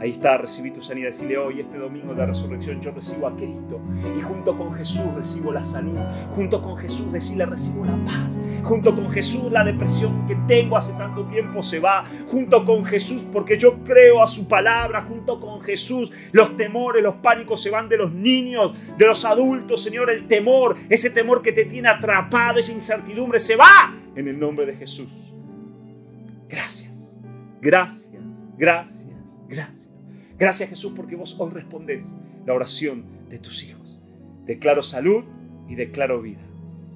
Ahí 0.00 0.10
está, 0.10 0.38
recibí 0.38 0.70
tu 0.70 0.80
sanidad. 0.80 1.08
Decirle 1.08 1.38
hoy, 1.38 1.60
este 1.60 1.76
domingo 1.76 2.14
de 2.14 2.24
resurrección, 2.24 2.80
yo 2.80 2.92
recibo 2.92 3.26
a 3.26 3.34
Cristo. 3.34 3.80
Y 4.16 4.20
junto 4.20 4.56
con 4.56 4.72
Jesús 4.72 5.12
recibo 5.16 5.52
la 5.52 5.64
salud. 5.64 5.98
Junto 6.34 6.62
con 6.62 6.76
Jesús 6.76 7.12
decirle 7.12 7.46
recibo 7.46 7.84
la 7.84 7.96
paz. 8.04 8.40
Junto 8.62 8.94
con 8.94 9.10
Jesús 9.10 9.50
la 9.50 9.64
depresión 9.64 10.24
que 10.26 10.36
tengo 10.46 10.76
hace 10.76 10.92
tanto 10.92 11.26
tiempo 11.26 11.62
se 11.62 11.80
va. 11.80 12.04
Junto 12.28 12.64
con 12.64 12.84
Jesús 12.84 13.26
porque 13.32 13.58
yo 13.58 13.82
creo 13.82 14.22
a 14.22 14.28
su 14.28 14.46
palabra. 14.46 15.02
Junto 15.02 15.40
con 15.40 15.60
Jesús 15.60 16.12
los 16.30 16.56
temores, 16.56 17.02
los 17.02 17.16
pánicos 17.16 17.60
se 17.60 17.70
van 17.70 17.88
de 17.88 17.96
los 17.96 18.12
niños, 18.12 18.74
de 18.96 19.06
los 19.06 19.24
adultos. 19.24 19.82
Señor, 19.82 20.10
el 20.10 20.28
temor, 20.28 20.76
ese 20.88 21.10
temor 21.10 21.42
que 21.42 21.52
te 21.52 21.64
tiene 21.64 21.88
atrapado, 21.88 22.60
esa 22.60 22.72
incertidumbre 22.72 23.40
se 23.40 23.56
va 23.56 23.94
en 24.14 24.28
el 24.28 24.38
nombre 24.38 24.64
de 24.64 24.76
Jesús. 24.76 25.32
Gracias, 26.48 27.18
gracias, 27.60 28.22
gracias, 28.56 29.10
gracias. 29.48 29.87
Gracias 30.38 30.70
Jesús 30.70 30.92
porque 30.94 31.16
vos 31.16 31.34
hoy 31.38 31.50
respondés 31.50 32.14
la 32.46 32.54
oración 32.54 33.04
de 33.28 33.38
tus 33.38 33.64
hijos. 33.64 34.00
Declaro 34.44 34.82
salud 34.82 35.24
y 35.68 35.74
declaro 35.74 36.22
vida. 36.22 36.40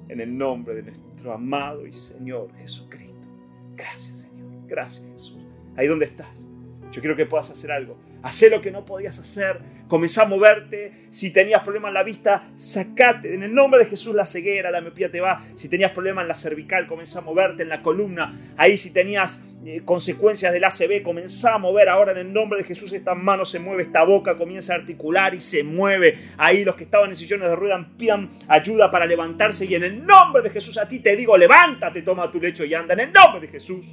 En 0.07 0.21
el 0.21 0.37
nombre 0.37 0.75
de 0.75 0.83
nuestro 0.83 1.33
amado 1.33 1.85
y 1.85 1.93
Señor 1.93 2.53
Jesucristo. 2.57 3.27
Gracias 3.75 4.21
Señor. 4.21 4.49
Gracias 4.67 5.07
Jesús. 5.11 5.39
Ahí 5.75 5.87
donde 5.87 6.05
estás. 6.05 6.49
Yo 6.91 7.01
quiero 7.01 7.15
que 7.15 7.25
puedas 7.25 7.49
hacer 7.49 7.71
algo. 7.71 7.97
Hacé 8.23 8.49
lo 8.49 8.61
que 8.61 8.71
no 8.71 8.85
podías 8.85 9.19
hacer. 9.19 9.59
Comenzá 9.89 10.23
a 10.23 10.27
moverte. 10.27 11.07
Si 11.09 11.31
tenías 11.33 11.61
problemas 11.61 11.89
en 11.89 11.93
la 11.95 12.03
vista, 12.03 12.49
sacate. 12.55 13.33
En 13.33 13.43
el 13.43 13.53
nombre 13.53 13.81
de 13.81 13.85
Jesús 13.85 14.15
la 14.15 14.25
ceguera, 14.25 14.71
la 14.71 14.79
miopía 14.79 15.11
te 15.11 15.19
va. 15.19 15.41
Si 15.55 15.67
tenías 15.67 15.91
problemas 15.91 16.21
en 16.21 16.29
la 16.29 16.35
cervical, 16.35 16.87
comenzá 16.87 17.19
a 17.19 17.23
moverte 17.23 17.63
en 17.63 17.69
la 17.69 17.81
columna. 17.81 18.33
Ahí 18.55 18.77
si 18.77 18.93
tenías 18.93 19.45
eh, 19.65 19.81
consecuencias 19.83 20.53
del 20.53 20.63
ACV, 20.63 21.03
comenzá 21.03 21.55
a 21.55 21.57
mover. 21.57 21.89
Ahora 21.89 22.13
en 22.13 22.19
el 22.19 22.31
nombre 22.31 22.59
de 22.59 22.63
Jesús 22.63 22.93
esta 22.93 23.13
mano 23.13 23.43
se 23.43 23.59
mueve, 23.59 23.83
esta 23.83 24.05
boca 24.05 24.37
comienza 24.37 24.71
a 24.71 24.77
articular 24.77 25.35
y 25.35 25.41
se 25.41 25.61
mueve. 25.61 26.17
Ahí 26.37 26.63
los 26.63 26.75
que 26.75 26.85
estaban 26.85 27.09
en 27.09 27.15
sillones 27.15 27.49
de 27.49 27.55
rueda 27.57 27.85
pidan 27.97 28.29
ayuda 28.47 28.89
para 28.89 29.05
levantarse. 29.05 29.65
Y 29.65 29.75
en 29.75 29.83
el 29.83 30.05
nombre 30.05 30.41
de 30.41 30.49
Jesús 30.49 30.77
a 30.77 30.87
ti 30.87 30.99
te 30.99 31.13
digo, 31.17 31.35
levántate, 31.35 32.01
toma 32.03 32.31
tu 32.31 32.39
lecho 32.39 32.63
y 32.63 32.73
anda. 32.73 32.93
En 32.93 33.01
el 33.01 33.11
nombre 33.11 33.41
de 33.41 33.49
Jesús. 33.49 33.85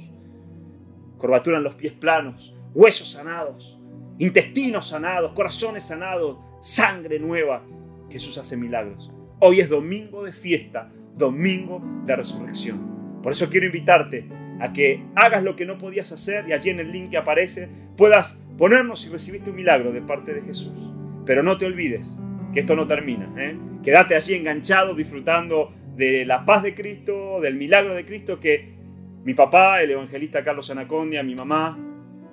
Corvatura 1.17 1.57
en 1.57 1.63
los 1.63 1.75
pies 1.75 1.93
planos, 1.93 2.55
huesos 2.73 3.11
sanados 3.11 3.80
intestinos 4.21 4.89
sanados, 4.89 5.31
corazones 5.31 5.83
sanados, 5.83 6.37
sangre 6.61 7.17
nueva. 7.17 7.63
Jesús 8.07 8.37
hace 8.37 8.55
milagros. 8.55 9.11
Hoy 9.39 9.61
es 9.61 9.69
domingo 9.69 10.23
de 10.23 10.31
fiesta, 10.31 10.91
domingo 11.17 11.81
de 12.05 12.15
resurrección. 12.15 13.19
Por 13.23 13.31
eso 13.31 13.49
quiero 13.49 13.65
invitarte 13.65 14.29
a 14.59 14.71
que 14.73 15.03
hagas 15.15 15.43
lo 15.43 15.55
que 15.55 15.65
no 15.65 15.79
podías 15.79 16.11
hacer 16.11 16.47
y 16.47 16.53
allí 16.53 16.69
en 16.69 16.79
el 16.79 16.91
link 16.91 17.09
que 17.09 17.17
aparece 17.17 17.67
puedas 17.97 18.39
ponernos 18.59 19.01
si 19.01 19.09
recibiste 19.09 19.49
un 19.49 19.55
milagro 19.55 19.91
de 19.91 20.03
parte 20.03 20.35
de 20.35 20.43
Jesús. 20.43 20.91
Pero 21.25 21.41
no 21.41 21.57
te 21.57 21.65
olvides 21.65 22.21
que 22.53 22.59
esto 22.59 22.75
no 22.75 22.85
termina. 22.85 23.27
¿eh? 23.37 23.57
Quédate 23.81 24.15
allí 24.15 24.35
enganchado 24.35 24.93
disfrutando 24.93 25.73
de 25.95 26.25
la 26.25 26.45
paz 26.45 26.61
de 26.61 26.75
Cristo, 26.75 27.41
del 27.41 27.55
milagro 27.55 27.95
de 27.95 28.05
Cristo 28.05 28.39
que 28.39 28.75
mi 29.23 29.33
papá, 29.33 29.81
el 29.81 29.89
evangelista 29.89 30.43
Carlos 30.43 30.69
Anacondia, 30.69 31.23
mi 31.23 31.33
mamá, 31.33 31.75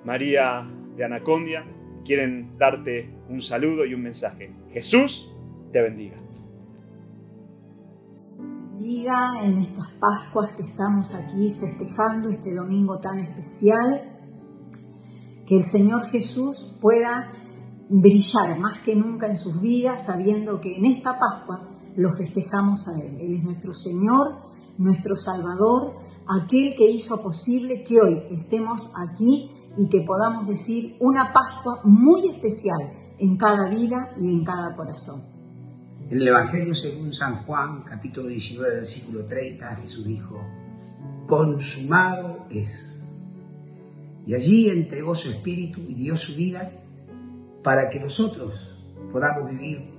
María 0.05 0.67
de 0.95 1.03
Anacondia, 1.03 1.65
quieren 2.03 2.57
darte 2.57 3.13
un 3.29 3.41
saludo 3.41 3.85
y 3.85 3.93
un 3.93 4.01
mensaje. 4.01 4.53
Jesús 4.71 5.31
te 5.71 5.81
bendiga. 5.81 6.17
Bendiga 8.77 9.43
en 9.43 9.57
estas 9.57 9.89
Pascuas 9.99 10.53
que 10.53 10.63
estamos 10.63 11.13
aquí 11.13 11.51
festejando 11.59 12.29
este 12.29 12.53
domingo 12.53 12.99
tan 12.99 13.19
especial. 13.19 14.17
Que 15.45 15.57
el 15.57 15.63
Señor 15.63 16.07
Jesús 16.07 16.77
pueda 16.79 17.31
brillar 17.89 18.57
más 18.59 18.79
que 18.79 18.95
nunca 18.95 19.27
en 19.27 19.35
sus 19.35 19.59
vidas, 19.59 20.05
sabiendo 20.05 20.61
que 20.61 20.77
en 20.77 20.85
esta 20.85 21.17
Pascua 21.19 21.67
lo 21.95 22.11
festejamos 22.11 22.87
a 22.87 22.99
Él. 23.01 23.17
Él 23.19 23.33
es 23.33 23.43
nuestro 23.43 23.73
Señor, 23.73 24.37
nuestro 24.77 25.15
Salvador, 25.15 25.95
aquel 26.27 26.75
que 26.75 26.89
hizo 26.89 27.21
posible 27.21 27.83
que 27.83 27.99
hoy 27.99 28.21
estemos 28.29 28.93
aquí 28.95 29.49
y 29.79 29.87
que 29.87 30.01
podamos 30.01 30.45
decir 30.45 30.97
una 30.99 31.31
Pascua 31.31 31.79
muy 31.85 32.27
especial 32.27 32.91
en 33.17 33.37
cada 33.37 33.69
vida 33.69 34.13
y 34.19 34.27
en 34.27 34.43
cada 34.43 34.75
corazón. 34.75 35.23
En 36.09 36.17
el 36.17 36.27
Evangelio 36.27 36.75
según 36.75 37.13
San 37.13 37.45
Juan, 37.45 37.83
capítulo 37.83 38.27
19, 38.27 38.75
versículo 38.75 39.25
30, 39.25 39.75
Jesús 39.75 40.05
dijo, 40.05 40.37
consumado 41.27 42.45
es. 42.49 43.05
Y 44.25 44.35
allí 44.35 44.69
entregó 44.69 45.15
su 45.15 45.29
espíritu 45.29 45.79
y 45.87 45.95
dio 45.95 46.17
su 46.17 46.35
vida 46.35 46.71
para 47.63 47.89
que 47.89 48.01
nosotros 48.01 48.75
podamos 49.13 49.49
vivir 49.49 49.93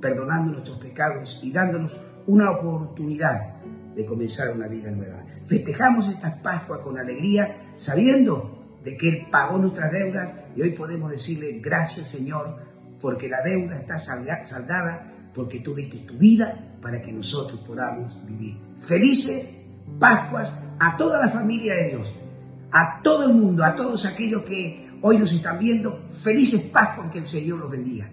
perdonando 0.00 0.52
nuestros 0.52 0.78
pecados 0.78 1.40
y 1.42 1.50
dándonos 1.50 1.96
una 2.28 2.52
oportunidad 2.52 3.56
de 3.96 4.06
comenzar 4.06 4.54
una 4.54 4.68
vida 4.68 4.92
nueva. 4.92 5.24
Festejamos 5.44 6.08
esta 6.10 6.42
Pascua 6.42 6.80
con 6.80 6.96
alegría, 6.96 7.72
sabiendo 7.74 8.55
de 8.86 8.96
que 8.96 9.08
Él 9.08 9.26
pagó 9.32 9.58
nuestras 9.58 9.90
deudas 9.90 10.36
y 10.54 10.62
hoy 10.62 10.70
podemos 10.70 11.10
decirle 11.10 11.58
gracias 11.60 12.06
Señor 12.06 12.56
porque 13.00 13.28
la 13.28 13.42
deuda 13.42 13.76
está 13.76 13.98
saldada 13.98 15.12
porque 15.34 15.58
tú 15.58 15.74
diste 15.74 15.98
tu 15.98 16.14
vida 16.14 16.78
para 16.80 17.02
que 17.02 17.12
nosotros 17.12 17.60
podamos 17.66 18.16
vivir. 18.26 18.56
Felices 18.78 19.50
Pascuas 19.98 20.56
a 20.78 20.96
toda 20.96 21.18
la 21.18 21.28
familia 21.28 21.74
de 21.74 21.88
Dios, 21.90 22.14
a 22.70 23.02
todo 23.02 23.26
el 23.28 23.34
mundo, 23.34 23.64
a 23.64 23.74
todos 23.74 24.04
aquellos 24.04 24.42
que 24.42 24.88
hoy 25.02 25.18
nos 25.18 25.32
están 25.32 25.58
viendo. 25.58 26.04
Felices 26.08 26.62
Pascuas, 26.62 27.10
que 27.10 27.18
el 27.18 27.26
Señor 27.26 27.58
los 27.58 27.70
bendiga. 27.70 28.10